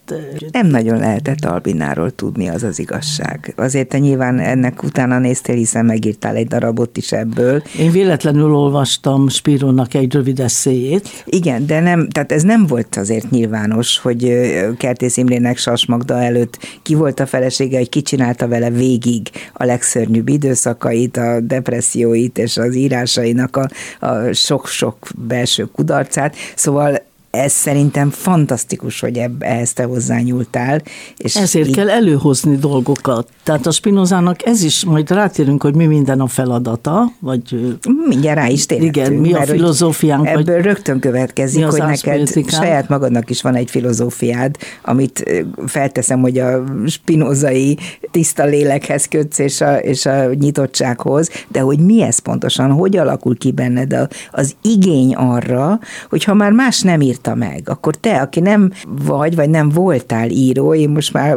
[0.53, 3.53] Nem nagyon lehetett Albináról tudni, az az igazság.
[3.57, 7.63] Azért te nyilván ennek utána néztél, hiszen megírtál egy darabot is ebből.
[7.79, 11.09] Én véletlenül olvastam Spirónak egy rövid eszéjét.
[11.25, 16.59] Igen, de nem, tehát ez nem volt azért nyilvános, hogy Kertész Imrének Sas Magda előtt
[16.83, 22.57] ki volt a felesége, hogy ki csinálta vele végig a legszörnyűbb időszakait, a depresszióit és
[22.57, 23.69] az írásainak a,
[24.07, 26.37] a sok-sok belső kudarcát.
[26.55, 30.83] Szóval ez szerintem fantasztikus, hogy ebb, ehhez te hozzányúltál.
[31.17, 31.75] És Ezért így...
[31.75, 33.29] kell előhozni dolgokat.
[33.43, 37.77] Tehát a Spinozának ez is, majd rátérünk, hogy mi minden a feladata, vagy...
[38.09, 38.97] Mindjárt rá is térhetünk.
[38.97, 40.27] Igen, mi a filozófiánk.
[40.27, 46.39] Ebből vagy rögtön következik, hogy neked saját magadnak is van egy filozófiád, amit felteszem, hogy
[46.39, 47.79] a spinozai
[48.11, 53.37] tiszta lélekhez kötsz és a, és a nyitottsághoz, de hogy mi ez pontosan, hogy alakul
[53.37, 58.21] ki benned az igény arra, hogy ha már más nem ír írta meg, akkor te,
[58.21, 58.73] aki nem
[59.05, 61.37] vagy, vagy nem voltál író, én most már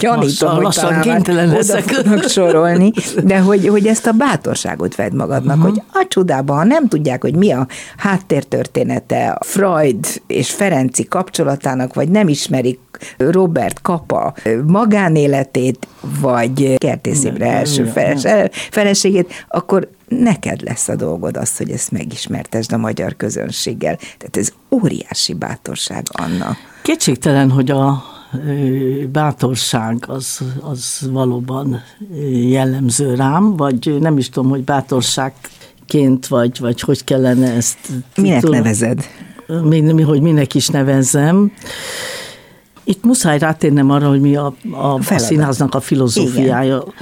[0.00, 1.82] gyanítom, lassan, hogy lassan talán leszek.
[1.82, 2.92] fognak sorolni,
[3.24, 5.72] de hogy, hogy ezt a bátorságot vedd magadnak, uh-huh.
[5.72, 12.08] hogy a csodában, ha nem tudják, hogy mi a háttértörténete Freud és Ferenci kapcsolatának, vagy
[12.08, 12.78] nem ismerik
[13.16, 14.34] Robert Kapa
[14.66, 15.86] magánéletét,
[16.20, 17.92] vagy Kertész Imre első
[18.70, 23.96] feleségét, akkor neked lesz a dolgod az, hogy ezt megismertesd a magyar közönséggel.
[23.96, 26.56] Tehát ez óriási bátorság, Anna.
[26.82, 28.04] Kétségtelen, hogy a
[29.12, 31.82] bátorság az, az valóban
[32.32, 37.78] jellemző rám, vagy nem is tudom, hogy bátorságként, vagy, vagy hogy kellene ezt...
[38.16, 39.04] Minek tudom, nevezed?
[39.62, 41.52] Mi, mi, hogy minek is nevezzem.
[42.84, 46.76] Itt muszáj rátérnem arra, hogy mi a, a, a színháznak a filozófiája.
[46.76, 46.94] Igen.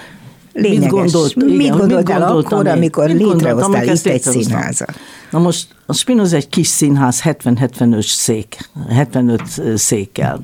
[0.53, 0.81] Lényeges.
[0.81, 2.73] Mit, gondolt, igen, mit gondoltál mit akkor, én?
[2.73, 4.93] amikor mit létrehoztál itt egy színházat?
[5.31, 9.43] Na most a Spinoza egy kis színház, 70-75 szék, 75
[9.77, 10.41] székkel.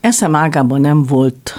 [0.00, 1.54] Eszem ágában nem volt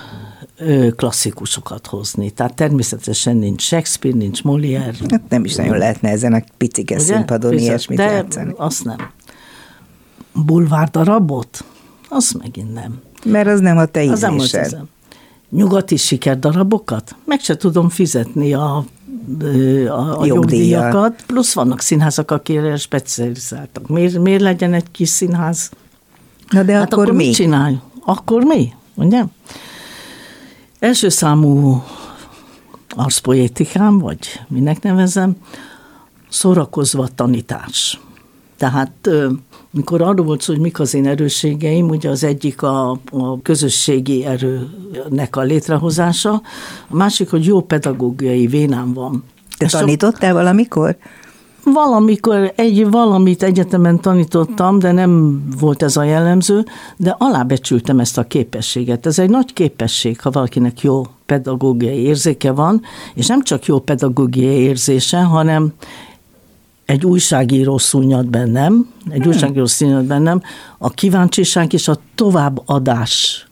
[0.96, 2.30] klasszikusokat hozni.
[2.30, 4.94] Tehát természetesen nincs Shakespeare, nincs Molière.
[5.10, 8.54] Hát nem is nagyon lehetne ezen a picike színpadon Bizony, ilyesmit de játszani.
[8.58, 9.10] azt nem.
[10.34, 11.64] Bulvárdarabot?
[12.10, 13.02] Azt megint nem.
[13.26, 14.78] Mert az nem a te ízlésed
[15.56, 18.86] nyugati sikerdarabokat, meg se tudom fizetni a
[19.90, 23.88] a, a jogdíjakat, plusz vannak színházak, akire specializáltak.
[23.88, 25.72] Miért, miért legyen egy kis színház?
[26.50, 27.26] Na de hát akkor, akkor mi?
[27.26, 27.80] mit csinálj?
[28.06, 28.74] Akkor mi?
[28.96, 29.24] Ugye?
[30.80, 31.84] Első számú
[32.90, 35.36] arszpoétikám, vagy minek nevezem,
[36.30, 38.00] szórakozva tanítás.
[38.58, 39.10] Tehát
[39.76, 44.26] mikor arról volt szó, hogy mik az én erősségeim, ugye az egyik a, a közösségi
[44.26, 46.42] erőnek a létrehozása,
[46.88, 49.24] a másik, hogy jó pedagógiai vénám van.
[49.58, 50.98] Te tanítottál valamikor?
[51.64, 56.66] Valamikor egy valamit egyetemen tanítottam, de nem volt ez a jellemző,
[56.98, 59.06] de alábecsültem ezt a képességet.
[59.06, 62.82] Ez egy nagy képesség, ha valakinek jó pedagógiai érzéke van,
[63.14, 65.74] és nem csak jó pedagógiai érzése, hanem
[66.86, 69.28] egy újságíró szúnyad bennem, egy hmm.
[69.28, 70.42] újságíró szúnyad bennem,
[70.78, 73.48] a kíváncsiság és a továbbadás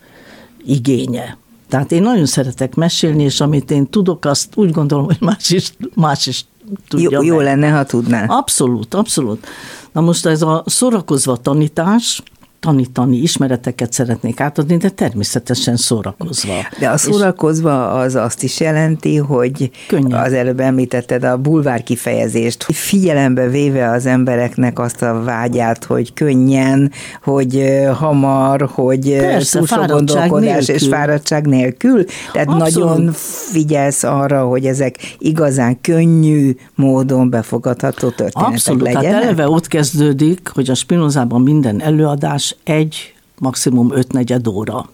[0.65, 1.37] igénye.
[1.69, 5.73] Tehát én nagyon szeretek mesélni, és amit én tudok, azt úgy gondolom, hogy más is,
[5.95, 6.45] más is
[6.87, 7.09] tudja.
[7.11, 8.25] Jó, jó lenne, ha tudná.
[8.27, 9.47] Abszolút, abszolút.
[9.91, 12.23] Na most ez a szórakozva tanítás,
[12.63, 16.53] tanítani, ismereteket szeretnék átadni, de természetesen szórakozva.
[16.79, 20.19] De a szórakozva az azt is jelenti, hogy Könnyen.
[20.19, 26.13] az előbb említetted a bulvár kifejezést, hogy figyelembe véve az embereknek azt a vágyát, hogy
[26.13, 26.91] könnyen,
[27.23, 29.21] hogy hamar, hogy
[29.51, 32.05] túlsó gondolkodás és fáradtság nélkül.
[32.33, 32.89] Tehát Abszolút.
[32.89, 33.11] nagyon
[33.51, 38.81] figyelsz arra, hogy ezek igazán könnyű módon befogadható történetek Abszolút.
[38.81, 39.03] legyenek.
[39.03, 44.89] Tehát eleve ott kezdődik, hogy a Spinozában minden előadás egy, maximum ötnegyed óra.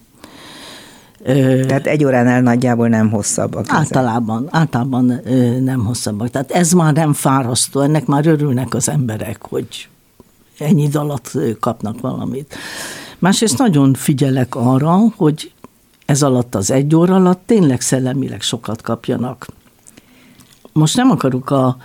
[1.68, 3.66] Tehát egy óránál nagyjából nem hosszabbak.
[3.68, 5.22] Általában, általában
[5.64, 6.30] nem hosszabbak.
[6.30, 9.88] Tehát ez már nem fárasztó, ennek már örülnek az emberek, hogy
[10.58, 12.56] ennyi idő alatt kapnak valamit.
[13.20, 15.52] Másrészt nagyon figyelek arra, hogy
[16.06, 19.48] ez alatt az egy óra alatt tényleg szellemileg sokat kapjanak.
[20.74, 21.78] Most nem akarok a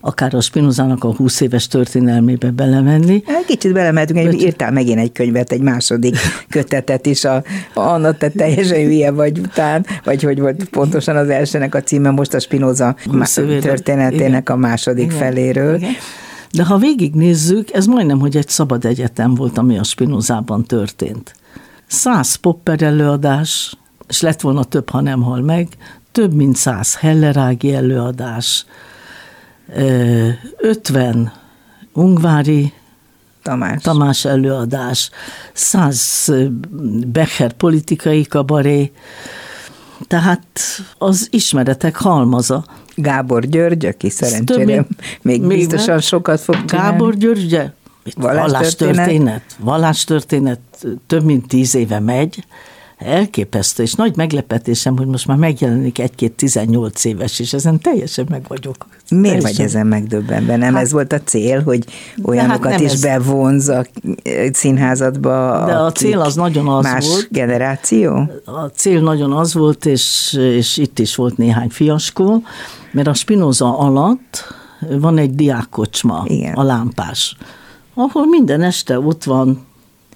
[0.00, 3.22] akár a Spinozának a 20 éves történelmébe belemenni.
[3.46, 6.16] Kicsit belementünk, egy, írtál megint egy könyvet, egy második
[6.48, 7.34] kötetet is, a,
[7.74, 12.10] a Anna, te teljesen hülye vagy után, vagy hogy volt pontosan az elsőnek a címe,
[12.10, 12.96] most a Spinoza
[13.60, 14.56] történetének igen.
[14.56, 15.18] a második igen.
[15.18, 15.76] feléről.
[15.76, 15.92] Igen.
[16.52, 21.34] De ha végignézzük, ez majdnem, hogy egy szabad egyetem volt, ami a Spinozában történt.
[21.86, 23.76] Száz popper előadás,
[24.08, 25.68] és lett volna több, ha nem hal meg,
[26.12, 28.66] több mint száz hellerági előadás,
[30.56, 31.32] 50
[31.92, 32.72] ungvári
[33.42, 33.82] Tamás.
[33.82, 35.10] Tamás előadás,
[35.52, 36.32] 100
[37.06, 38.92] Becher politikai kabaré,
[40.06, 40.42] tehát
[40.98, 42.64] az ismeretek halmaza.
[42.94, 44.84] Gábor György, aki szerencsére még,
[45.22, 46.00] még biztosan nem.
[46.00, 46.90] sokat fog csinálni.
[46.90, 47.62] Gábor György,
[48.16, 50.60] vallástörténet, vallástörténet
[51.06, 52.44] több mint tíz éve megy,
[52.98, 58.44] elképesztő, és nagy meglepetésem, hogy most már megjelenik egy-két 18 éves, és ezen teljesen meg
[58.48, 58.86] vagyok.
[59.10, 59.56] Miért teljesen.
[59.56, 60.56] vagy ezen megdöbbenve?
[60.56, 61.84] Nem hát, ez volt a cél, hogy
[62.22, 63.00] olyanokat hát is ez...
[63.00, 63.86] bevonz a
[64.52, 65.64] színházatba?
[65.66, 67.28] De a cél az nagyon az más volt.
[67.30, 68.30] generáció?
[68.44, 72.42] A cél nagyon az volt, és, és itt is volt néhány fiaskó,
[72.92, 74.44] mert a Spinoza alatt
[75.00, 76.54] van egy diákkocsma, Igen.
[76.54, 77.36] a lámpás,
[77.94, 79.66] ahol minden este ott van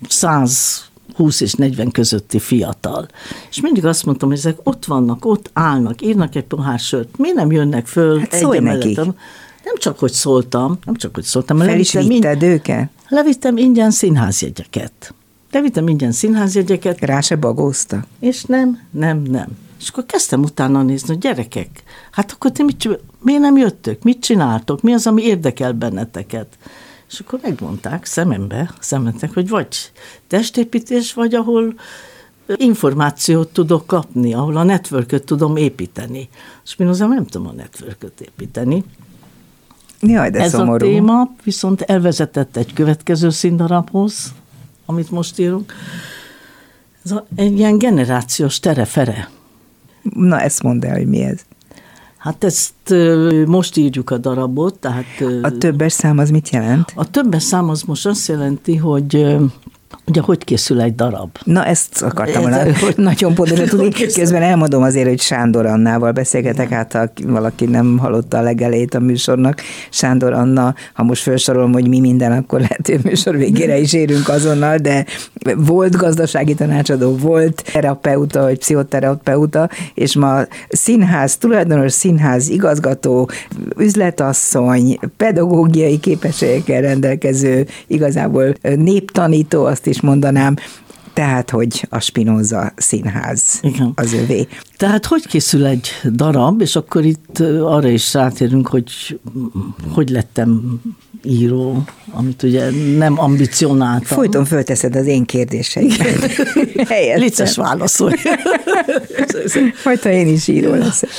[0.08, 0.84] száz
[1.16, 3.08] 20 és 40 közötti fiatal.
[3.50, 7.36] És mindig azt mondtam, hogy ezek ott vannak, ott állnak, írnak egy pohár sört, miért
[7.36, 9.16] nem jönnek föl hát egy emeleten?
[9.64, 11.58] Nem csak, hogy szóltam, nem csak, hogy szóltam.
[11.58, 12.88] Fel is vitted őket?
[13.08, 15.14] Levittem ingyen színházjegyeket.
[15.52, 17.00] Levittem ingyen színházjegyeket.
[17.00, 18.04] Rá se bagózta?
[18.20, 19.46] És nem, nem, nem.
[19.80, 24.02] És akkor kezdtem utána nézni, hogy gyerekek, hát akkor ti mit, miért nem jöttök?
[24.02, 24.82] Mit csináltok?
[24.82, 26.46] Mi az, ami érdekel benneteket?
[27.12, 29.92] És akkor megmondták szemembe, szemetek, hogy vagy
[30.26, 31.74] testépítés, vagy ahol
[32.56, 36.28] információt tudok kapni, ahol a networköt tudom építeni.
[36.64, 38.84] És én azért nem tudom a networköt építeni.
[40.00, 40.86] Jaj, de Ez szomorú.
[40.86, 44.32] a téma viszont elvezetett egy következő színdarabhoz,
[44.86, 45.72] amit most írunk.
[47.04, 49.30] Ez a, egy ilyen generációs terefere.
[50.02, 51.40] Na, ezt mondd el, hogy mi ez.
[52.22, 52.72] Hát ezt
[53.46, 55.04] most írjuk a darabot, tehát...
[55.42, 56.92] A többes szám az mit jelent?
[56.94, 59.36] A többes szám az most azt jelenti, hogy
[60.06, 61.30] Ugye, hogy készül egy darab?
[61.44, 63.90] Na, ezt akartam volna hogy nagyon pontosan tudni.
[64.20, 69.00] Közben elmondom azért, hogy Sándor Annával beszélgetek, hát ha valaki nem hallotta a legelét a
[69.00, 69.60] műsornak.
[69.90, 73.92] Sándor Anna, ha most felsorolom, hogy mi minden, akkor lehet, hogy a műsor végére is
[73.92, 75.04] érünk azonnal, de
[75.56, 83.28] volt gazdasági tanácsadó, volt terapeuta, vagy pszichoterapeuta, és ma színház, tulajdonos színház igazgató,
[83.76, 90.56] üzletasszony, pedagógiai képességekkel rendelkező, igazából néptanító, azt is mondanám,
[91.12, 93.92] tehát, hogy a Spinoza színház Igen.
[93.94, 94.46] az övé.
[94.76, 99.20] Tehát hogy készül egy darab, és akkor itt arra is rátérünk, hogy
[99.92, 100.80] hogy lettem
[101.24, 104.16] író, amit ugye nem ambicionáltam.
[104.16, 106.42] Folyton fölteszed az én kérdéseimet.
[107.16, 108.14] Licces válaszolj.
[109.84, 111.10] Majd, ha én is író leszek.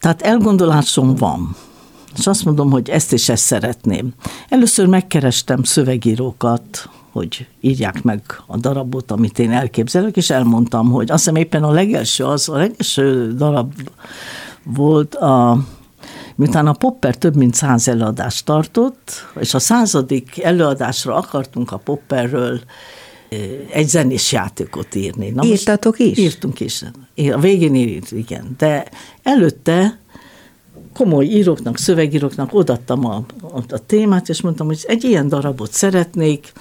[0.00, 1.56] Tehát elgondolásom van
[2.18, 4.12] és azt mondom, hogy ezt és ezt szeretném.
[4.48, 11.18] Először megkerestem szövegírókat, hogy írják meg a darabot, amit én elképzelek, és elmondtam, hogy azt
[11.18, 13.72] hiszem éppen a legelső, az a legelső darab
[14.64, 15.58] volt a
[16.38, 22.60] Miután a Popper több mint száz előadást tartott, és a századik előadásra akartunk a Popperről
[23.28, 23.38] eh,
[23.72, 25.30] egy zenés játékot írni.
[25.30, 26.18] Na Írtatok is?
[26.18, 26.84] Írtunk is.
[27.32, 28.54] A végén írt, igen.
[28.58, 28.86] De
[29.22, 29.98] előtte
[30.94, 36.52] komoly íróknak, szövegíróknak odattam a, a, a témát, és mondtam, hogy egy ilyen darabot szeretnék,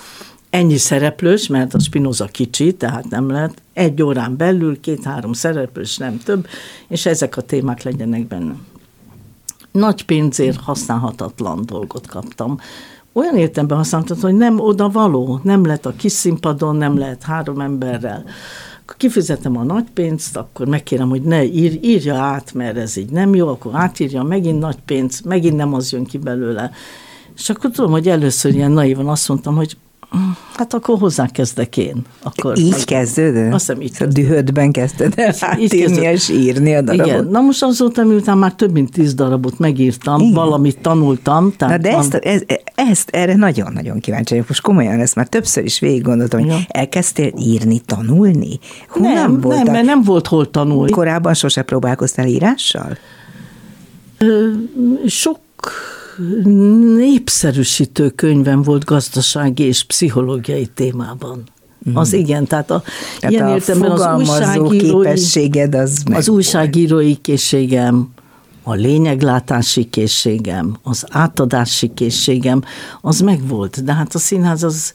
[0.57, 6.19] ennyi szereplős, mert a Spinoza kicsi, tehát nem lehet, egy órán belül két-három szereplős, nem
[6.23, 6.47] több,
[6.87, 8.55] és ezek a témák legyenek benne.
[9.71, 12.59] Nagy pénzért használhatatlan dolgot kaptam.
[13.13, 17.59] Olyan értemben használtam, hogy nem oda való, nem lehet a kis színpadon, nem lehet három
[17.59, 18.25] emberrel
[18.97, 23.35] kifizetem a nagy pénzt, akkor megkérem, hogy ne ír, írja át, mert ez így nem
[23.35, 26.71] jó, akkor átírja, megint nagy pénz, megint nem az jön ki belőle.
[27.35, 29.77] És akkor tudom, hogy először ilyen naivan azt mondtam, hogy
[30.55, 32.01] Hát akkor hozzákezdek én.
[32.23, 33.53] Akkor így kezdődött?
[33.53, 37.07] Azt hiszem így szóval Dühödben kezdted el átírni és írni a darabot?
[37.07, 37.27] Igen.
[37.27, 40.33] Na most azóta, miután már több mint tíz darabot megírtam, Igen.
[40.33, 41.53] valamit tanultam.
[41.57, 41.99] Tehát Na de van...
[41.99, 42.41] ezt, ez,
[42.75, 44.47] ezt, erre nagyon-nagyon kíváncsi vagyok.
[44.47, 46.57] Most komolyan ezt már többször is végig gondoltam, hogy ja.
[46.67, 48.59] elkezdtél írni, tanulni?
[48.87, 49.71] Honnan nem, volt nem, a...
[49.71, 50.91] mert nem volt hol tanulni.
[50.91, 52.97] Korábban sose próbálkoztál írással?
[54.17, 54.49] Ö,
[55.05, 55.39] sok
[56.95, 61.43] népszerűsítő könyvem volt gazdasági és pszichológiai témában.
[61.89, 61.95] Mm.
[61.95, 62.83] Az igen, tehát, a,
[63.19, 68.09] tehát ilyen a értemben az újságírói, képességed az Az újságírói készségem,
[68.63, 72.61] a lényeglátási készségem, az átadási készségem,
[73.01, 73.83] az megvolt.
[73.83, 74.93] De hát a színház az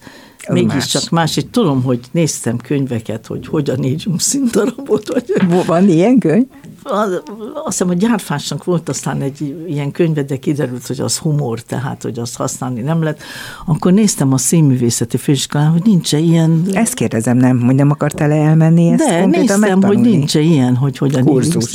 [0.49, 1.35] mégiscsak más.
[1.35, 1.45] más.
[1.51, 5.09] Tudom, hogy néztem könyveket, hogy hogyan írjunk színdarabot.
[5.13, 5.33] Vagy...
[5.67, 6.47] Van ilyen könyv?
[6.85, 12.03] Azt hiszem, a gyárfásnak volt aztán egy ilyen könyve, de kiderült, hogy az humor, tehát,
[12.03, 13.23] hogy azt használni nem lehet.
[13.67, 16.63] Akkor néztem a színművészeti főiskolán, hogy nincs ilyen...
[16.73, 19.97] Ezt kérdezem, nem, hogy nem akartál -e elmenni ezt De néztem, megtanulni?
[19.97, 21.73] hogy nincs ilyen, hogy hogyan Kurzus.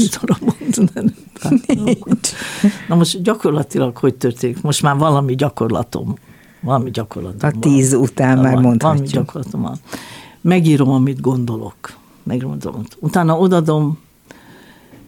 [1.67, 2.29] Nincs.
[2.87, 4.61] Na most gyakorlatilag hogy történik?
[4.61, 6.15] Most már valami gyakorlatom.
[6.61, 8.01] Valami gyakorlatom A tíz van.
[8.01, 8.81] után már mondhatjuk.
[8.81, 9.77] Valami gyakorlatom van.
[10.41, 11.75] Megírom, amit gondolok.
[12.23, 12.81] Megmondom.
[12.99, 13.97] Utána odadom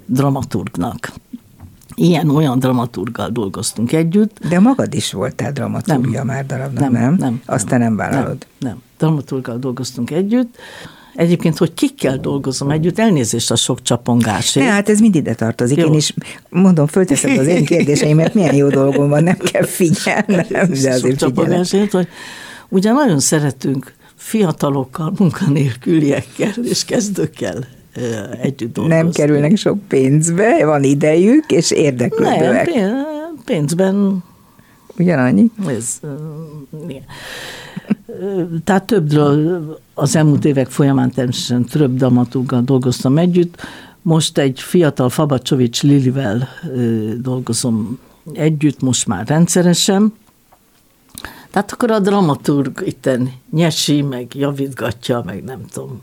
[0.10, 1.14] dramaturgnak.
[1.96, 4.48] Ilyen-olyan dramaturggal dolgoztunk együtt.
[4.50, 6.92] De magad is voltál dramaturgia nem, már darabnak, nem?
[6.92, 7.42] Nem, nem.
[7.46, 8.38] Azt nem, te nem vállalod.
[8.60, 8.82] Nem, nem.
[8.98, 10.58] Dramaturggal dolgoztunk együtt.
[11.16, 14.66] Egyébként, hogy kikkel dolgozom együtt, elnézést a sok csapongásért.
[14.66, 15.78] Ne, hát ez mind ide tartozik.
[15.78, 15.86] Jó.
[15.88, 16.14] Én is
[16.50, 20.46] mondom, fölteszed az én kérdéseimet, milyen jó dolgom van, nem kell figyelnem,
[20.82, 22.08] de azért csapongásért, hogy
[22.70, 27.68] ugye nagyon szeretünk fiatalokkal, munkanélküliekkel és kezdőkkel
[28.42, 29.02] együtt dolgozni.
[29.02, 32.74] Nem kerülnek sok pénzbe, van idejük, és érdeklődőek.
[32.74, 33.06] Nem,
[33.46, 34.24] pénzben
[35.00, 35.52] Ugyanannyi?
[35.68, 36.00] Ez,
[36.88, 37.04] igen.
[38.64, 39.12] Tehát több,
[39.94, 43.62] az elmúlt évek folyamán természetesen több dramatúggal dolgoztam együtt.
[44.02, 46.48] Most egy fiatal Fabacsovics Lilivel
[47.22, 48.00] dolgozom
[48.34, 50.14] együtt, most már rendszeresen.
[51.52, 56.02] Tehát akkor a dramaturg itten nyesi, meg javítgatja, meg nem tudom,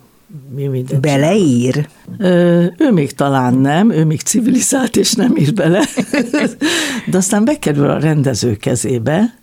[0.54, 1.88] mi mindent Beleír?
[2.18, 5.84] Ö, ő még talán nem, ő még civilizált és nem ír bele,
[7.10, 9.34] de aztán bekerül a rendező kezébe,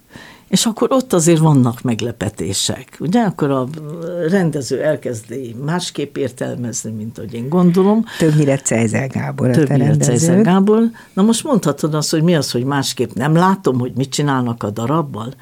[0.47, 2.97] és akkor ott azért vannak meglepetések.
[2.99, 3.67] Ugye akkor a
[4.29, 8.05] rendező elkezdi másképp értelmezni, mint ahogy én gondolom.
[8.17, 10.89] Többnyire Cejzel Gábor a Többnyire Cejzel Gábor.
[11.13, 14.69] Na most mondhatod azt, hogy mi az, hogy másképp nem látom, hogy mit csinálnak a
[14.69, 15.33] darabbal?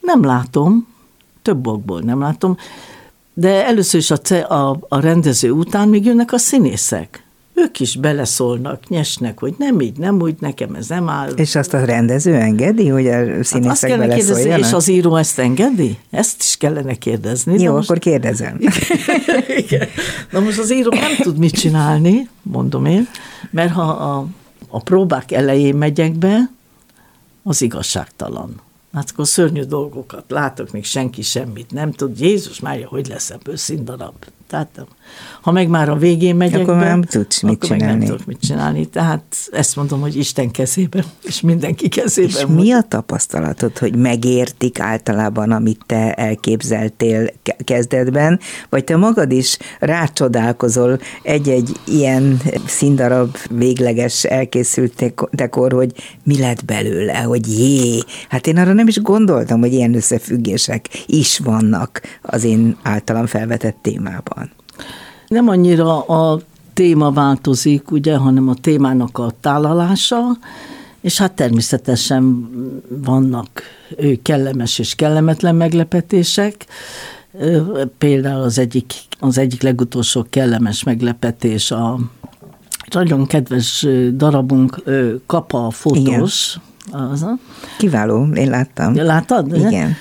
[0.00, 0.86] Nem látom,
[1.42, 2.56] több okból nem látom.
[3.34, 7.24] De először is a, a, a rendező után még jönnek a színészek.
[7.54, 11.30] Ők is beleszólnak, nyesnek, hogy nem így, nem úgy, nekem ez nem áll.
[11.30, 15.16] És azt a rendező engedi, hogy a színészek hát azt kellene kérdezni, és az író
[15.16, 15.98] ezt engedi?
[16.10, 17.62] Ezt is kellene kérdezni.
[17.62, 17.90] Jó, most...
[17.90, 18.58] akkor kérdezem.
[19.56, 19.88] Igen.
[20.30, 23.08] Na most az író nem tud mit csinálni, mondom én,
[23.50, 24.26] mert ha a,
[24.68, 26.50] a próbák elején megyek be,
[27.42, 28.60] az igazságtalan.
[28.94, 32.20] Hát akkor szörnyű dolgokat látok, még senki semmit nem tud.
[32.20, 34.14] Jézus Mária, hogy lesz ebből színdarab?
[34.46, 34.86] Tehát
[35.44, 37.86] ha meg már a végén megyek akkor be, nem tudsz mit akkor csinálni.
[37.86, 38.86] meg nem tudok mit csinálni.
[38.86, 42.30] Tehát ezt mondom, hogy Isten kezében, és mindenki kezében.
[42.30, 47.30] És mi a tapasztalatod, hogy megértik általában, amit te elképzeltél
[47.64, 57.18] kezdetben, vagy te magad is rácsodálkozol egy-egy ilyen színdarab végleges elkészültekor, hogy mi lett belőle,
[57.18, 62.76] hogy jé, hát én arra nem is gondoltam, hogy ilyen összefüggések is vannak az én
[62.82, 64.50] általam felvetett témában.
[65.28, 66.40] Nem annyira a
[66.72, 70.20] téma változik, ugye, hanem a témának a tálalása,
[71.00, 72.48] és hát természetesen
[72.88, 73.62] vannak
[74.22, 76.66] kellemes és kellemetlen meglepetések.
[77.98, 81.98] Például az egyik, az egyik legutolsó kellemes meglepetés a
[82.90, 84.82] nagyon kedves darabunk
[85.26, 86.58] Kapa fotós.
[86.90, 87.26] Az,
[87.78, 88.96] Kiváló, én láttam.
[88.96, 89.56] Láttad?
[89.56, 89.94] Igen.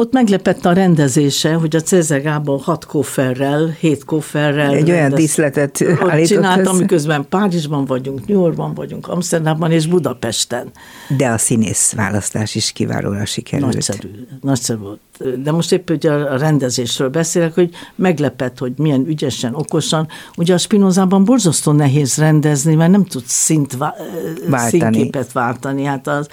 [0.00, 4.74] Ott meglepette a rendezése, hogy a Cézár Gábor hat kofferrel, hét kofferrel.
[4.74, 10.70] Egy olyan díszletet állított csináltam, miközben Párizsban vagyunk, New Yorkban vagyunk, Amsterdamban és Budapesten.
[11.16, 13.72] De a színész választás is kiválóan sikerült.
[13.72, 14.08] Nagyszerű,
[14.40, 15.00] nagyszerű volt.
[15.42, 20.08] De most épp hogy a rendezésről beszélek, hogy meglepett, hogy milyen ügyesen, okosan.
[20.36, 24.68] Ugye a Spinozában borzasztó nehéz rendezni, mert nem tudsz szint, váltani.
[24.68, 25.84] színképet váltani.
[25.84, 26.28] Hát az,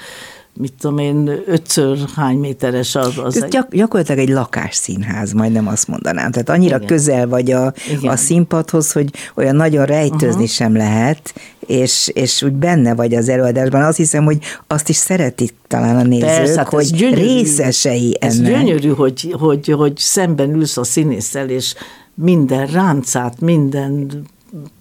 [0.60, 3.18] mit tudom én, ötször hány méteres az.
[3.18, 6.32] az Ez gyak, gyakorlatilag egy lakásszínház, majdnem azt mondanám.
[6.32, 6.88] Tehát annyira Igen.
[6.88, 10.46] közel vagy a, a színpadhoz, hogy olyan nagyon rejtőzni uh-huh.
[10.48, 11.34] sem lehet,
[11.68, 13.82] és, és úgy benne vagy az előadásban.
[13.82, 14.38] Azt hiszem, hogy
[14.68, 18.36] azt is szeretik talán a nézők, Persze, hát hogy gyönyörű, részesei ennek.
[18.36, 21.74] Ez gyönyörű, hogy, hogy, hogy szemben ülsz a színésszel, és
[22.14, 24.26] minden ráncát, minden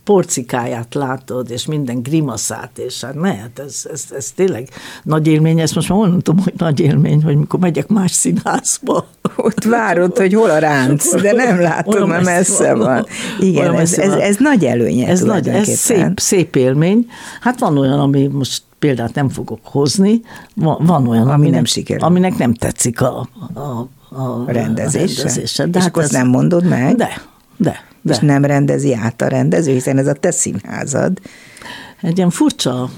[0.04, 4.68] porcikáját látod, és minden grimaszát, és hát ne, hát ez, ez, ez tényleg
[5.02, 9.06] nagy élmény, ezt most már mondtam, hogy nagy élmény, hogy mikor megyek más színházba.
[9.36, 12.86] Ott várod, hogy hol a ránc, de nem látod, mert messze van.
[12.86, 13.06] van.
[13.40, 17.06] Igen, ez, ez, ez nagy előnye ez, nagy, ez szép, szép élmény.
[17.40, 20.20] Hát van olyan, ami most példát nem fogok hozni,
[20.54, 22.04] van, van olyan, ami aminek, nem sikerül.
[22.04, 23.60] aminek nem tetszik a, a,
[24.08, 25.20] a, rendezése.
[25.20, 25.66] a rendezése.
[25.66, 26.96] De és hát akkor ez, nem mondod meg?
[26.96, 27.08] De,
[27.56, 27.92] de.
[28.04, 28.12] De.
[28.12, 31.20] És nem rendezi át a rendező, hiszen ez a te színházad.
[32.02, 32.90] Egy ilyen furcsa,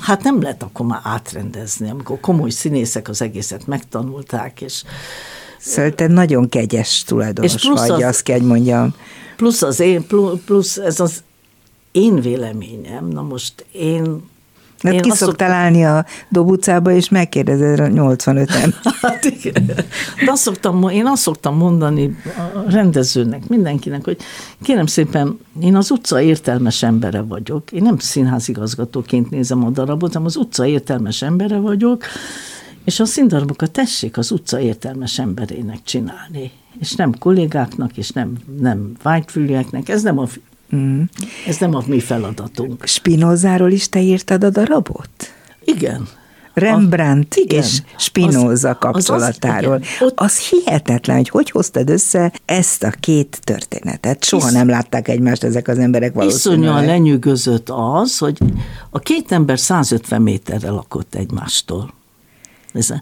[0.00, 4.82] hát nem lehet akkor már átrendezni, amikor komoly színészek az egészet megtanulták, és
[5.60, 8.94] Szóval te nagyon kegyes tulajdonos és vagy, az, azt kell, mondjam.
[9.36, 10.06] Plusz az én,
[10.44, 11.22] plusz ez az
[11.92, 14.22] én véleményem, na most én
[14.82, 19.66] Hát én ki szoktál állni a Dob utcába, és megkérdezed a 85 em Hát igen.
[20.24, 22.16] De azt szoktam, én azt szoktam mondani
[22.54, 24.16] a rendezőnek, mindenkinek, hogy
[24.62, 27.72] kérem szépen, én az utca értelmes embere vagyok.
[27.72, 32.04] Én nem színházigazgatóként nézem a darabot, hanem az utca értelmes embere vagyok,
[32.84, 36.50] és a színdarabokat tessék az utca értelmes emberének csinálni.
[36.78, 39.88] És nem kollégáknak, és nem, nem vágyfülűeknek.
[39.88, 40.26] Ez nem a
[40.76, 41.02] Mm.
[41.46, 42.86] Ez nem a mi feladatunk.
[42.86, 45.10] Spinozáról is te írtad a darabot?
[45.64, 46.08] Igen.
[46.54, 49.74] Rembrandt a, igen, és Spinoza kapcsolatáról.
[49.74, 54.24] Az, az, ott, az hihetetlen, hogy hogy hoztad össze ezt a két történetet.
[54.24, 56.62] Soha is, nem látták egymást ezek az emberek valószínűleg.
[56.64, 58.38] Iszonyúan lenyűgözött az, hogy
[58.90, 61.94] a két ember 150 méterre lakott egymástól.
[62.72, 62.92] Ez,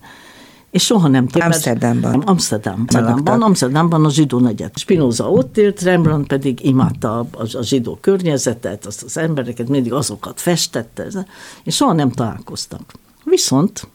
[0.71, 1.47] és soha nem többet.
[1.47, 2.21] Amsterdamban.
[2.21, 2.81] Amsterdamban.
[2.81, 4.79] Amsterdamban, Amsterdamban a zsidó negyed.
[4.79, 10.41] Spinoza ott élt, Rembrandt pedig imádta a, a zsidó környezetet, azt az embereket, mindig azokat
[10.41, 11.27] festette,
[11.63, 12.93] és soha nem találkoztak.
[13.25, 13.89] Viszont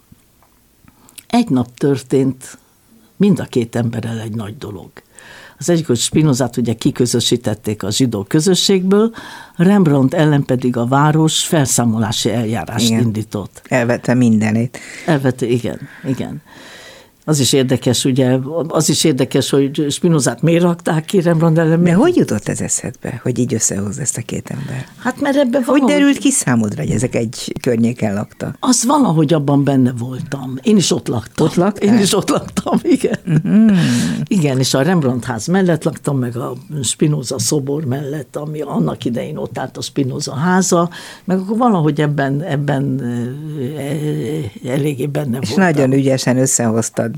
[1.28, 2.57] egy nap történt
[3.15, 4.91] mind a két emberrel egy nagy dolog.
[5.58, 9.14] Az egyik, hogy Spinozát ugye kiközösítették a zsidó közösségből,
[9.56, 13.01] Rembrandt ellen pedig a város felszámolási eljárást igen.
[13.01, 13.62] indított.
[13.68, 14.80] Elvette mindenét.
[15.06, 16.41] Elvette, igen, igen.
[17.26, 21.84] Az is érdekes, ugye, az is érdekes, hogy Spinozát miért rakták ki Rembrandt ellen.
[21.84, 24.86] De hogy jutott ez eszedbe, hogy így összehoz ezt a két ember?
[24.97, 25.91] Hát mert ebben Hogy valahogy...
[25.91, 28.55] derült ki számodra, hogy ezek egy környéken laktak?
[28.59, 30.57] Az valahogy abban benne voltam.
[30.61, 31.45] Én is ott laktam.
[31.45, 31.93] Ott laktál?
[31.93, 33.19] Én is ott laktam, igen.
[33.30, 33.76] Mm-hmm.
[34.28, 39.38] Igen, és a Rembrandt ház mellett laktam, meg a Spinoza szobor mellett, ami annak idején
[39.38, 40.89] ott állt a Spinoza háza,
[41.24, 43.01] meg akkor valahogy ebben, ebben
[44.65, 45.67] eléggé benne és voltam.
[45.67, 47.11] És nagyon ügyesen összehoztad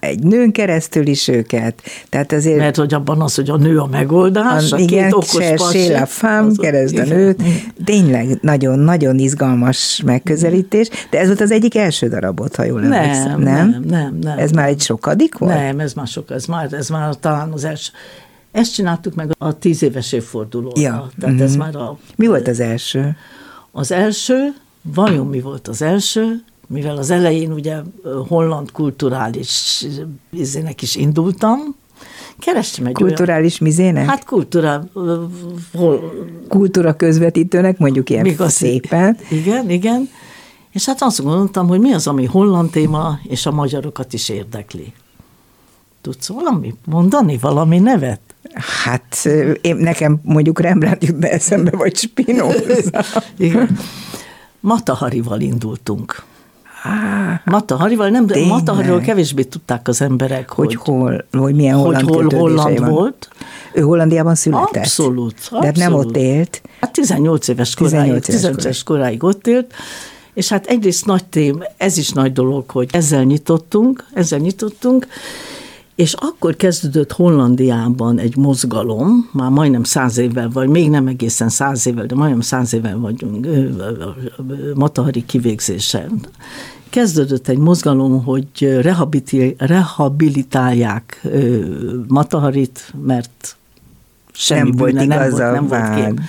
[0.00, 1.82] egy nőn keresztül is őket.
[2.08, 2.58] Tehát azért...
[2.58, 6.06] Mert hogy abban az, hogy a nő a megoldás, a, a igen, két okos Séla
[6.06, 7.42] Fám, keresd a nőt.
[7.84, 13.40] Tényleg nagyon-nagyon izgalmas megközelítés, de ez volt az egyik első darabot, ha jól nem, emlékszem,
[13.40, 13.68] nem?
[13.68, 14.38] Nem, nem, nem.
[14.38, 15.54] Ez már egy sokadik volt?
[15.54, 17.90] Nem, ez már sok, ez már, ez már talán az első.
[18.52, 20.80] Ezt csináltuk meg a tíz éves évfordulóra.
[20.80, 21.10] Ja.
[21.20, 21.44] Tehát mm-hmm.
[21.44, 21.60] ez mhm.
[21.60, 21.98] már a...
[22.16, 23.16] Mi volt az első?
[23.72, 26.44] Az első, vajon mi volt az első?
[26.66, 27.76] Mivel az elején ugye
[28.28, 29.84] holland kulturális
[30.30, 31.58] izének is indultam,
[32.38, 34.08] kerestem egy Kulturális olyan, mizének?
[34.08, 34.84] Hát kultúra...
[35.72, 36.12] Hol,
[36.48, 39.16] Kultúra közvetítőnek, mondjuk ilyen Még szépen.
[39.30, 40.08] Igen, igen.
[40.72, 44.92] És hát azt gondoltam, hogy mi az, ami holland téma, és a magyarokat is érdekli.
[46.00, 48.20] Tudsz valami mondani, valami nevet?
[48.82, 49.24] Hát
[49.60, 53.04] én, nekem mondjuk Rembrandt jutna eszembe, vagy Spinoza.
[53.38, 53.78] Igen.
[54.60, 56.24] Mataharival indultunk.
[57.44, 61.76] Mata Harival, nem, de Mata Harival kevésbé tudták az emberek, hogy, hogy hol, hogy milyen
[61.76, 62.90] holland, hogy hol holland van.
[62.90, 63.28] volt.
[63.72, 64.82] Ő Hollandiában született?
[64.82, 65.32] Abszolút.
[65.32, 65.60] abszolút.
[65.60, 66.62] De hát nem ott élt?
[66.80, 69.72] Hát 18 éves koráig, 18 éves 18 éves koráig ott élt,
[70.34, 75.06] és hát egyrészt nagy tém, ez is nagy dolog, hogy ezzel nyitottunk, ezzel nyitottunk,
[75.94, 81.86] és akkor kezdődött Hollandiában egy mozgalom, már majdnem száz évvel, vagy még nem egészen száz
[81.86, 83.46] évvel, de majdnem száz évvel vagyunk
[84.74, 86.20] Matahari kivégzésen
[86.94, 88.80] kezdődött egy mozgalom, hogy
[89.58, 91.26] rehabilitálják
[92.08, 93.56] Mataharit, mert
[94.32, 96.20] semmi nem volt bűne, nem volt, nem volt kép.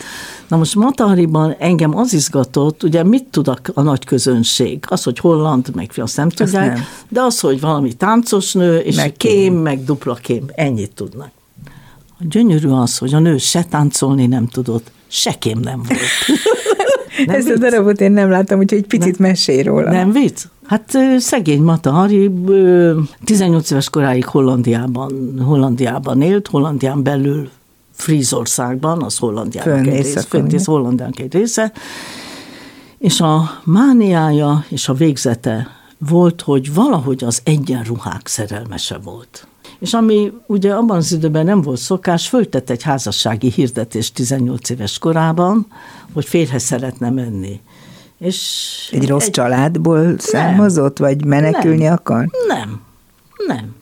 [0.48, 4.84] Na most Matahariban engem az izgatott, ugye mit tud a, nagy közönség?
[4.88, 6.84] Az, hogy holland, meg azt nem tudják, nem.
[7.10, 11.32] de az, hogy valami táncos nő, és meg kém, kém, meg dupla kém, ennyit tudnak.
[12.20, 16.00] A gyönyörű az, hogy a nő se táncolni nem tudott, se kém nem volt.
[17.26, 17.56] Nem Ezt vicc?
[17.56, 19.92] a darabot én nem láttam, úgyhogy egy picit nem, mesélj róla.
[19.92, 20.44] Nem vicc?
[20.66, 22.32] Hát szegény Mata Hari
[23.24, 27.50] 18 éves koráig Hollandiában, Hollandiában élt, Hollandián belül
[27.96, 31.72] Frízországban, az Hollandiának egy része, fönt Hollandiának egy része,
[32.98, 35.68] és a mániája és a végzete
[35.98, 39.48] volt, hogy valahogy az egyenruhák szerelmese volt.
[39.80, 45.00] És ami ugye abban az időben nem volt szokás, föltett egy házassági hirdetést 18 éves
[45.00, 45.68] korában,
[46.14, 47.62] hogy férhez szeretne menni.
[48.18, 49.32] És egy rossz egy...
[49.32, 52.30] családból származott, vagy menekülni nem, akar?
[52.48, 52.82] Nem,
[53.48, 53.76] nem.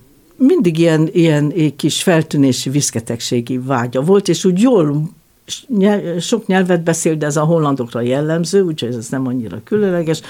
[0.45, 5.09] Mindig ilyen, ilyen kis feltűnési viszketegségi vágya volt, és úgy jól
[6.19, 10.21] sok nyelvet beszél, de ez a hollandokra jellemző, úgyhogy ez nem annyira különleges,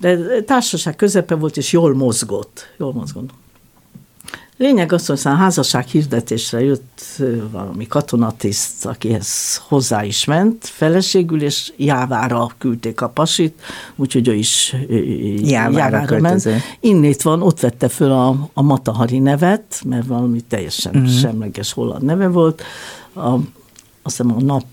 [0.00, 2.74] de társaság közepe volt, és jól mozgott.
[2.78, 3.30] Jól mozgott.
[4.62, 11.72] Lényeg az, hogy a házasság hirdetésre jött valami katonatiszt, akihez hozzá is ment, feleségül, és
[11.76, 13.60] Jávára küldték a pasit,
[13.96, 14.76] úgyhogy ő is
[15.36, 16.48] Jávára, Jávára ment.
[16.80, 21.10] Innét van, ott vette föl a, a Matahari nevet, mert valami teljesen uh-huh.
[21.10, 22.62] semleges holland neve volt.
[23.14, 23.28] A,
[24.02, 24.66] azt hiszem a nap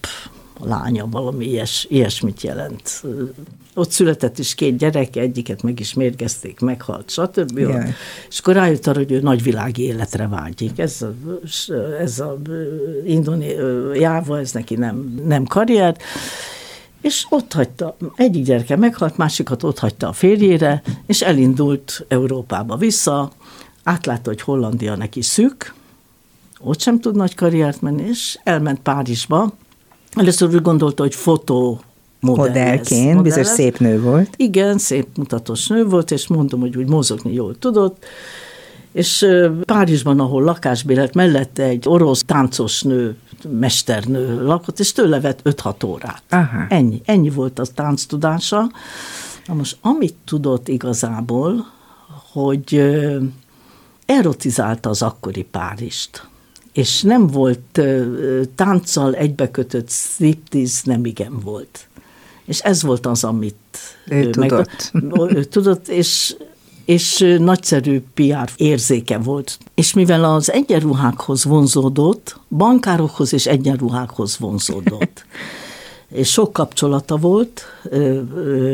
[0.63, 3.03] lánya valami ilyes, ilyesmit jelent.
[3.73, 7.57] Ott született is két gyerek, egyiket meg is mérgezték, meghalt, stb.
[7.57, 7.95] Jaj.
[8.29, 10.79] És akkor rájött arra, hogy ő nagyvilági életre vágyik.
[10.79, 11.13] Ez a,
[11.99, 12.37] ez a
[13.05, 13.55] indoni
[13.93, 15.97] jáva, ez neki nem, nem karrier.
[17.01, 23.31] És ott hagyta, egyik gyereke meghalt, másikat ott hagyta a férjére, és elindult Európába vissza,
[23.83, 25.73] átlátta, hogy Hollandia neki szűk,
[26.59, 29.53] ott sem tud nagy karriert menni, és elment Párizsba.
[30.15, 31.81] Először úgy gondolta, hogy fotó
[32.19, 34.33] modellként, biztos szép nő volt.
[34.37, 38.05] Igen, szép mutatós nő volt, és mondom, hogy úgy mozogni jól tudott.
[38.91, 39.25] És
[39.65, 43.17] Párizsban, ahol lakásbélet mellette egy orosz táncos nő,
[43.49, 46.23] mesternő lakott, és tőle vett 5-6 órát.
[46.29, 46.65] Aha.
[46.69, 48.71] Ennyi, ennyi volt a tánc tudása.
[49.45, 51.65] Na most, amit tudott igazából,
[52.31, 52.81] hogy
[54.05, 56.27] erotizálta az akkori Párizst
[56.79, 57.81] és nem volt
[58.55, 61.87] tánccal egybekötött striptease, nem igen volt.
[62.45, 63.55] És ez volt az, amit
[64.07, 64.89] ő, ő tudott.
[64.91, 66.35] Meg, ő tudott, és
[66.85, 69.57] és nagyszerű PR érzéke volt.
[69.73, 75.25] És mivel az egyenruhákhoz vonzódott, bankárokhoz és egyenruhákhoz vonzódott.
[76.21, 77.63] és sok kapcsolata volt,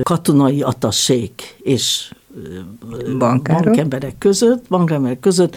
[0.03, 2.13] katonai atassék és
[3.17, 3.63] Bankárok?
[3.63, 5.55] bankemberek között, bankemberek között,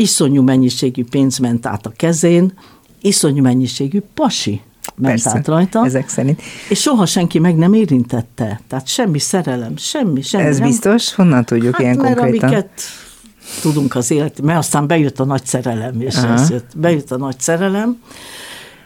[0.00, 2.52] iszonyú mennyiségű pénz ment át a kezén,
[3.00, 4.60] iszonyú mennyiségű pasi
[4.94, 5.84] ment Persze, át rajta.
[5.84, 6.42] ezek szerint.
[6.68, 8.60] És soha senki meg nem érintette.
[8.68, 10.44] Tehát semmi szerelem, semmi, semmi.
[10.44, 10.68] Ez nem.
[10.68, 11.14] biztos?
[11.14, 12.48] Honnan tudjuk hát, ilyen mert konkrétan?
[12.48, 12.82] amiket
[13.62, 16.32] tudunk az élet, mert aztán bejött a nagy szerelem, és Aha.
[16.32, 18.02] ez jött, bejött a nagy szerelem.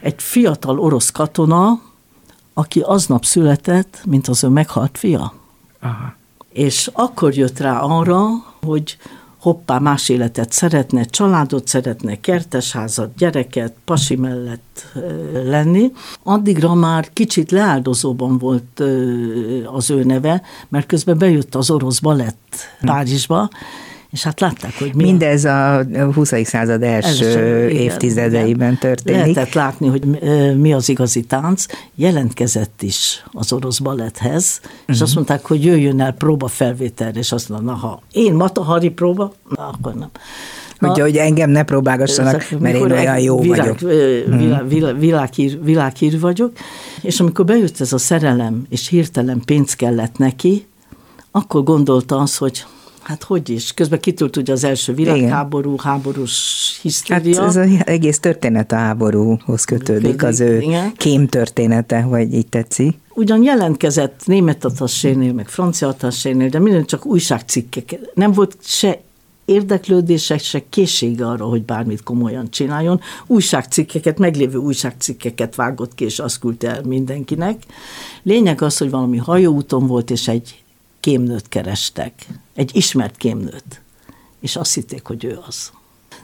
[0.01, 1.81] Egy fiatal orosz katona,
[2.55, 5.35] aki aznap született, mint az ő meghalt fia.
[5.81, 6.15] Aha.
[6.53, 8.21] És akkor jött rá arra,
[8.63, 8.97] hogy
[9.45, 14.87] hoppá, más életet szeretne, családot szeretne, kertesházat, gyereket, pasi mellett
[15.45, 15.93] lenni.
[16.23, 18.83] Addigra már kicsit leáldozóban volt
[19.65, 23.49] az ő neve, mert közben bejött az orosz balett Párizsba,
[24.15, 25.85] és hát látták, hogy mi Mindez a
[26.15, 26.33] 20.
[26.45, 28.79] század első évtizedeiben igen.
[28.79, 29.21] történik.
[29.21, 30.05] Lehetett látni, hogy
[30.57, 31.65] mi az igazi tánc.
[31.95, 35.03] Jelentkezett is az orosz baletthez, és Mhm.
[35.03, 39.69] azt mondták, hogy jöjjön el próbafelvételre, és azt mondta, na ha én Matahari próba, na
[39.69, 40.11] akkor nem.
[40.79, 43.81] Na, Hogy, hogy engem ne próbálgassanak, ezek, mert én olyan jó világ, vagyok.
[43.81, 44.39] Mhm.
[44.39, 46.53] Világ, világ, világhír, világhír vagyok,
[47.01, 50.67] és amikor bejött ez a szerelem, és hirtelen pénz kellett neki,
[51.31, 52.65] akkor gondolta az, hogy
[53.05, 57.45] hát hogy is, közben kitült ugye az első világháború, háborús Hát hisztéria.
[57.45, 60.93] ez az egész történet a háborúhoz kötődik, az ő Igen.
[60.97, 62.97] kém története, vagy így tetszik.
[63.15, 67.99] Ugyan jelentkezett német atassénél, meg francia atassénél, de minden csak újságcikkek.
[68.15, 69.01] Nem volt se
[69.45, 73.01] érdeklődése, se készsége arra, hogy bármit komolyan csináljon.
[73.27, 77.63] Újságcikkeket, meglévő újságcikkeket vágott ki, és azt küldte el mindenkinek.
[78.23, 80.64] Lényeg az, hogy valami hajóúton volt, és egy
[81.05, 82.27] kémnőt kerestek.
[82.55, 83.81] Egy ismert kémnőt.
[84.41, 85.73] És azt hitték, hogy ő az.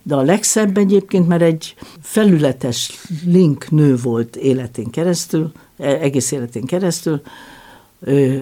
[0.02, 2.92] De a legszebb egyébként, mert egy felületes
[3.24, 7.22] link nő volt életén keresztül, e- egész életén keresztül,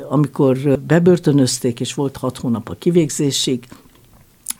[0.08, 3.68] amikor bebörtönözték, és volt hat hónap a kivégzésig,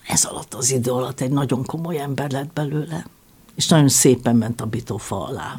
[0.06, 3.06] ez alatt az idő alatt egy nagyon komoly ember lett belőle,
[3.54, 5.58] és nagyon szépen ment a bitófa alá.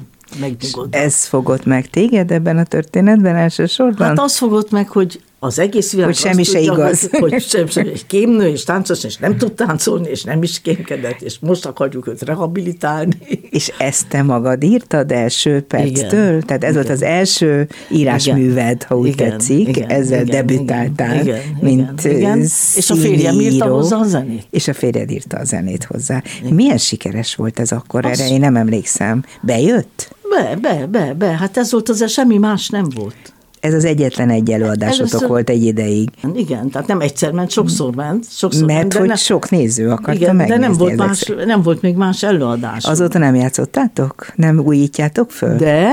[0.90, 4.08] Ez fogott meg téged ebben a történetben elsősorban?
[4.08, 7.10] Hát az fogott meg, hogy az egész világ Hogy semmi se tudja, igaz.
[7.12, 10.62] Hogy, hogy sem, sem, egy kémnő és táncos, és nem tud táncolni, és nem is
[10.62, 13.18] kémkedett, és most akarjuk őt rehabilitálni.
[13.50, 16.28] És ezt te magad írtad első perctől?
[16.28, 16.44] Igen.
[16.46, 16.96] Tehát ez volt Igen.
[16.96, 22.40] az első írásműved, ha úgy Igen, tetszik, igen, ezzel igen, debütáltál, igen, mint igen, igen.
[22.76, 24.48] És a férjem írta hozzá a zenét.
[24.50, 26.24] És a férjed írta a zenét hozzá.
[26.50, 28.06] Milyen sikeres volt ez akkor?
[28.06, 29.24] Az- Erre én nem emlékszem.
[29.42, 30.16] Bejött?
[30.30, 33.34] Be, be, be, be, hát ez volt az, semmi más nem volt.
[33.60, 36.10] Ez az egyetlen egy előadásotok Először- volt egy ideig.
[36.36, 38.26] Igen, tehát nem egyszer ment, sokszor ment.
[38.32, 41.18] Sokszor ment, Mert de hogy nem, sok néző akarta igen, de megnézni nem volt, más,
[41.18, 41.46] szerint.
[41.46, 42.86] nem volt még más előadás.
[42.86, 44.32] Azóta nem játszottátok?
[44.36, 45.56] Nem újítjátok föl?
[45.58, 45.90] De,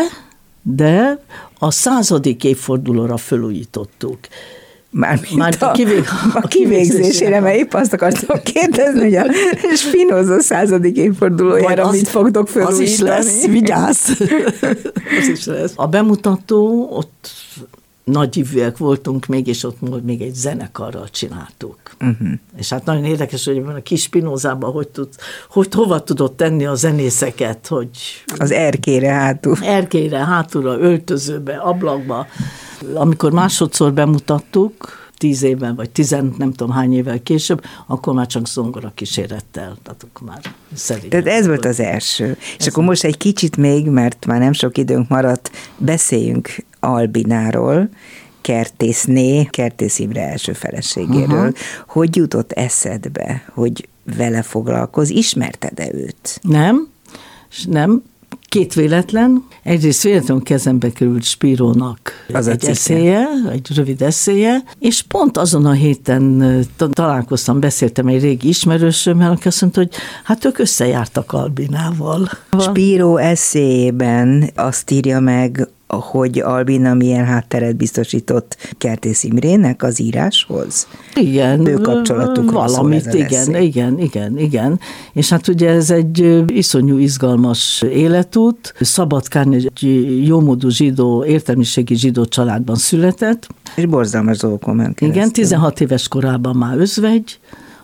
[0.63, 1.19] de
[1.59, 4.19] a századik évfordulóra felújítottuk.
[4.91, 6.05] Mármint Már a, a kivég-
[6.35, 9.25] a a kivégzésére, mert épp azt akartam kérdezni, hogy a
[9.87, 13.09] Spinoza századik évfordulójára Majd mit fogtok Az is felújítani.
[13.09, 14.11] lesz, vigyázz!
[15.21, 15.73] az is lesz.
[15.77, 17.29] A bemutató, ott
[18.07, 21.79] nagy ívűek voltunk még, és ott még egy zenekarral csináltuk.
[22.01, 22.29] Uh-huh.
[22.57, 25.09] És hát nagyon érdekes, hogy a kis Spinozában hogy, tud,
[25.51, 27.89] hogy hova tudott tenni a zenészeket, hogy
[28.37, 29.57] Az erkére hátul.
[29.63, 32.27] erkélyre, hátulra, öltözőbe, ablakba.
[32.95, 38.49] Amikor másodszor bemutattuk, tíz évvel, vagy tizen nem tudom hány évvel később, akkor már csak
[38.49, 40.41] zongora kísérettel, tehát akkor már
[40.75, 41.09] szerint.
[41.09, 42.25] Tehát ez volt az első.
[42.25, 47.89] Ez És akkor most egy kicsit még, mert már nem sok időnk maradt, beszéljünk Albináról,
[48.41, 51.39] kertészné, Kertész Imre első feleségéről.
[51.39, 51.55] Uh-huh.
[51.87, 55.11] Hogy jutott eszedbe, hogy vele foglalkoz?
[55.11, 56.41] Ismerted-e őt?
[56.43, 56.89] Nem,
[57.67, 58.03] nem,
[58.49, 59.45] Két véletlen.
[59.63, 65.73] Egyrészt véletlenül kezembe került Spirónak Az egy eszéje, egy rövid eszéje, és pont azon a
[65.73, 66.45] héten
[66.91, 69.91] találkoztam, beszéltem egy régi ismerősömmel, aki azt mondta, hogy
[70.25, 72.29] hát ők összejártak Albinával.
[72.59, 80.87] Spíró eszéjében azt írja meg hogy Albina milyen hátteret biztosított Kertész Imrének az íráshoz?
[81.15, 81.67] Igen.
[81.67, 84.81] Ő kapcsolatuk Valamit, igen, igen, igen, igen.
[85.13, 88.75] És hát ugye ez egy iszonyú izgalmas életút.
[88.81, 89.71] Szabadkán egy
[90.27, 93.49] jómódú zsidó, értelmiségi zsidó családban született.
[93.77, 95.23] És borzalmas dolgokon ment keresztül.
[95.23, 97.39] Igen, 16 éves korában már özvegy,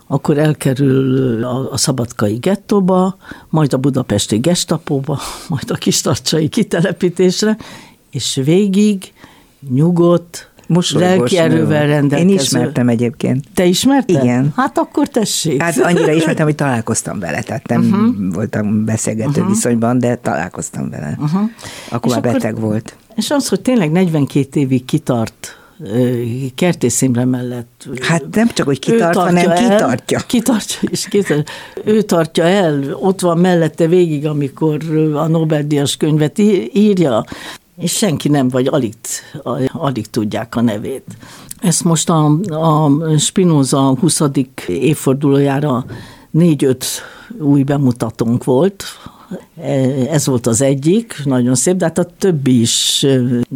[0.06, 3.16] akkor elkerül a, a szabadkai gettóba,
[3.48, 7.56] majd a budapesti gestapóba, majd a kistarcsai kitelepítésre,
[8.12, 9.12] és végig
[9.70, 10.50] nyugodt,
[10.92, 12.30] lelki erővel rendelkező.
[12.30, 13.44] Én ismertem egyébként.
[13.54, 14.22] Te ismerted?
[14.22, 14.52] Igen.
[14.56, 15.62] Hát akkor tessék.
[15.62, 18.34] Hát annyira ismertem, hogy találkoztam vele, tehát nem uh-huh.
[18.34, 19.48] voltam beszélgető uh-huh.
[19.48, 21.16] viszonyban, de találkoztam vele.
[21.18, 21.40] Uh-huh.
[21.90, 22.96] Akkor és már akkor, beteg volt.
[23.16, 25.56] És az, hogy tényleg 42 évig kitart
[26.54, 27.88] Kertész Imre mellett.
[28.00, 30.20] Hát nem csak, hogy kitart, hanem el, kitartja.
[30.26, 31.54] Kitartja, és kitartja.
[31.84, 34.78] Ő tartja el, ott van mellette végig, amikor
[35.14, 36.38] a Nobel-díjas könyvet
[36.72, 37.24] írja
[37.82, 38.94] és senki nem, vagy alig,
[39.72, 41.04] alig tudják a nevét.
[41.58, 44.20] Ezt most a, a Spinoza 20.
[44.66, 45.84] évfordulójára
[46.30, 46.84] négy-öt
[47.38, 48.84] új bemutatónk volt,
[50.10, 53.06] ez volt az egyik, nagyon szép, de hát a többi is.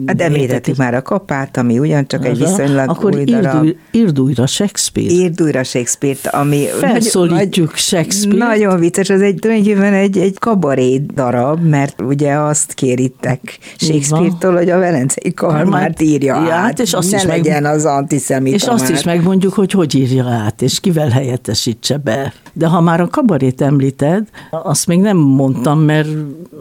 [0.06, 3.66] Hát említettük már a kapát, ami ugyancsak egy viszonylag Akkor új darab.
[3.90, 5.10] írd újra Shakespeare.
[5.10, 6.64] Írd újra Shakespeare-t, ami...
[6.80, 8.38] Felszólítjuk nagy, Shakespeare-t.
[8.38, 14.70] Nagyon vicces, ez egy tulajdonképpen egy, egy kabaré darab, mert ugye azt kéritek Shakespeare-tól, hogy
[14.70, 18.64] a Velencei Kalmárt írja át, át, és azt ne is legyen meg, az antiszemita És
[18.66, 18.92] azt már.
[18.92, 22.32] is megmondjuk, hogy hogy írja át, és kivel helyettesítse be.
[22.52, 26.08] De ha már a kabarét említed, azt még nem mondtam, mondtam, mert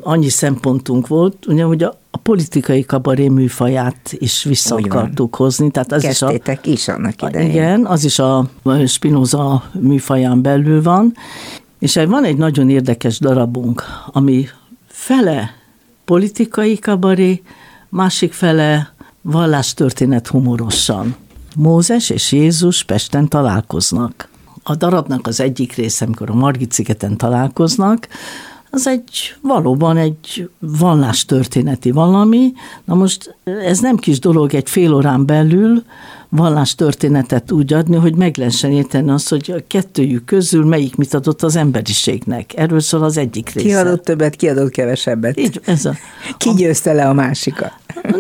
[0.03, 5.71] annyi szempontunk volt, ugye, hogy a, a politikai kabaré műfaját is vissza Úgy akartuk hozni.
[5.71, 7.49] Tehát az Kezdtétek is, a, is annak idején.
[7.49, 8.49] Igen, az is a
[8.85, 11.13] Spinoza műfaján belül van,
[11.79, 14.47] és van egy nagyon érdekes darabunk, ami
[14.87, 15.49] fele
[16.05, 17.41] politikai kabaré,
[17.89, 21.15] másik fele vallástörténet humorosan.
[21.55, 24.29] Mózes és Jézus Pesten találkoznak.
[24.63, 28.07] A darabnak az egyik része, amikor a Margit szigeten találkoznak,
[28.75, 32.53] az egy valóban egy vallástörténeti valami.
[32.85, 35.83] Na most ez nem kis dolog egy fél órán belül
[36.29, 41.41] vallástörténetet úgy adni, hogy meg lehessen érteni azt, hogy a kettőjük közül melyik mit adott
[41.43, 42.51] az emberiségnek.
[42.55, 43.67] Erről szól az egyik része.
[43.67, 45.39] Ki adott többet, ki adott kevesebbet.
[45.39, 45.93] Így, ez a,
[46.37, 47.71] ki győzte le a másikat?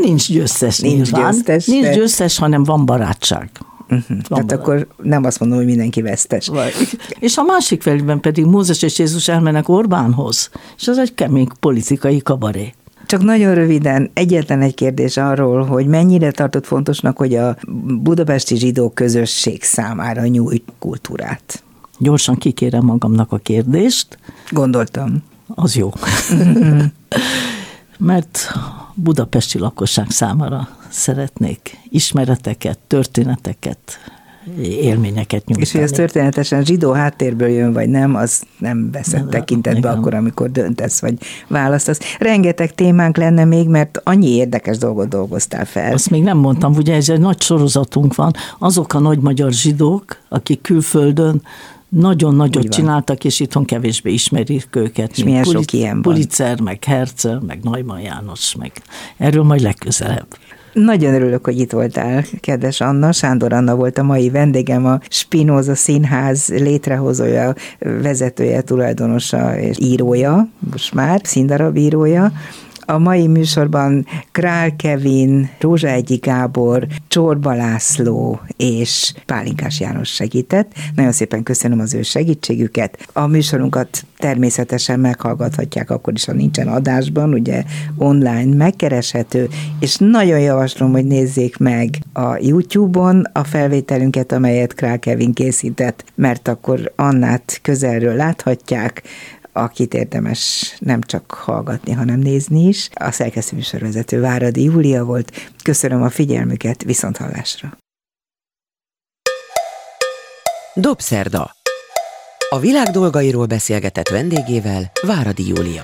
[0.01, 1.31] Nincs győztes Nincs nyilván.
[1.31, 1.65] győztes.
[1.65, 3.49] Nincs győztes, hanem van barátság.
[3.89, 4.17] Uh-huh.
[4.21, 6.47] Tehát akkor nem azt mondom, hogy mindenki vesztes.
[6.47, 6.73] Vagy.
[7.19, 12.21] És a másik felében pedig Mózes és Jézus elmennek Orbánhoz, és az egy kemény politikai
[12.21, 12.73] kabaré.
[13.05, 17.57] Csak nagyon röviden egyetlen egy kérdés arról, hogy mennyire tartott fontosnak, hogy a
[18.01, 21.63] budapesti zsidó közösség számára nyújt kultúrát.
[21.97, 24.17] Gyorsan kikérem magamnak a kérdést.
[24.49, 25.23] Gondoltam.
[25.47, 25.91] Az jó.
[26.29, 26.79] Mhm.
[27.97, 28.51] Mert
[28.95, 33.79] budapesti lakosság számára szeretnék ismereteket, történeteket,
[34.61, 35.61] élményeket nyújtani.
[35.61, 40.51] És hogy ez történetesen zsidó háttérből jön, vagy nem, az nem veszed tekintetbe akkor, amikor
[40.51, 41.17] döntesz, vagy
[41.47, 41.99] választasz.
[42.19, 45.93] Rengeteg témánk lenne még, mert annyi érdekes dolgot dolgoztál fel.
[45.93, 48.33] Azt még nem mondtam, ugye ez egy nagy sorozatunk van.
[48.59, 51.41] Azok a nagy magyar zsidók, akik külföldön
[51.99, 55.11] nagyon nagyot csináltak, és itthon kevésbé ismerik őket.
[55.11, 56.01] És milyen Pulic- sok ilyen van.
[56.01, 58.71] Pulitzer, meg Herzl, meg Neumann János, meg
[59.17, 60.27] erről majd legközelebb.
[60.73, 63.11] Nagyon örülök, hogy itt voltál, kedves Anna.
[63.11, 70.93] Sándor Anna volt a mai vendégem, a Spinoza Színház létrehozója, vezetője, tulajdonosa és írója, most
[70.93, 72.31] már színdarab írója.
[72.85, 80.71] A mai műsorban Král Kevin, Rózsa Egyi Gábor, Csorba László és Pálinkás János segített.
[80.95, 83.07] Nagyon szépen köszönöm az ő segítségüket.
[83.13, 87.63] A műsorunkat természetesen meghallgathatják akkor is, ha nincsen adásban, ugye
[87.97, 95.33] online megkereshető, és nagyon javaslom, hogy nézzék meg a YouTube-on a felvételünket, amelyet Král Kevin
[95.33, 99.03] készített, mert akkor Annát közelről láthatják,
[99.55, 102.89] akit érdemes nem csak hallgatni, hanem nézni is.
[102.93, 105.51] A szerkesztő műsorvezető Váradi Júlia volt.
[105.63, 107.77] Köszönöm a figyelmüket, viszont hallásra.
[110.73, 111.51] Dobszerda.
[112.49, 115.83] A világ dolgairól beszélgetett vendégével Váradi Júlia.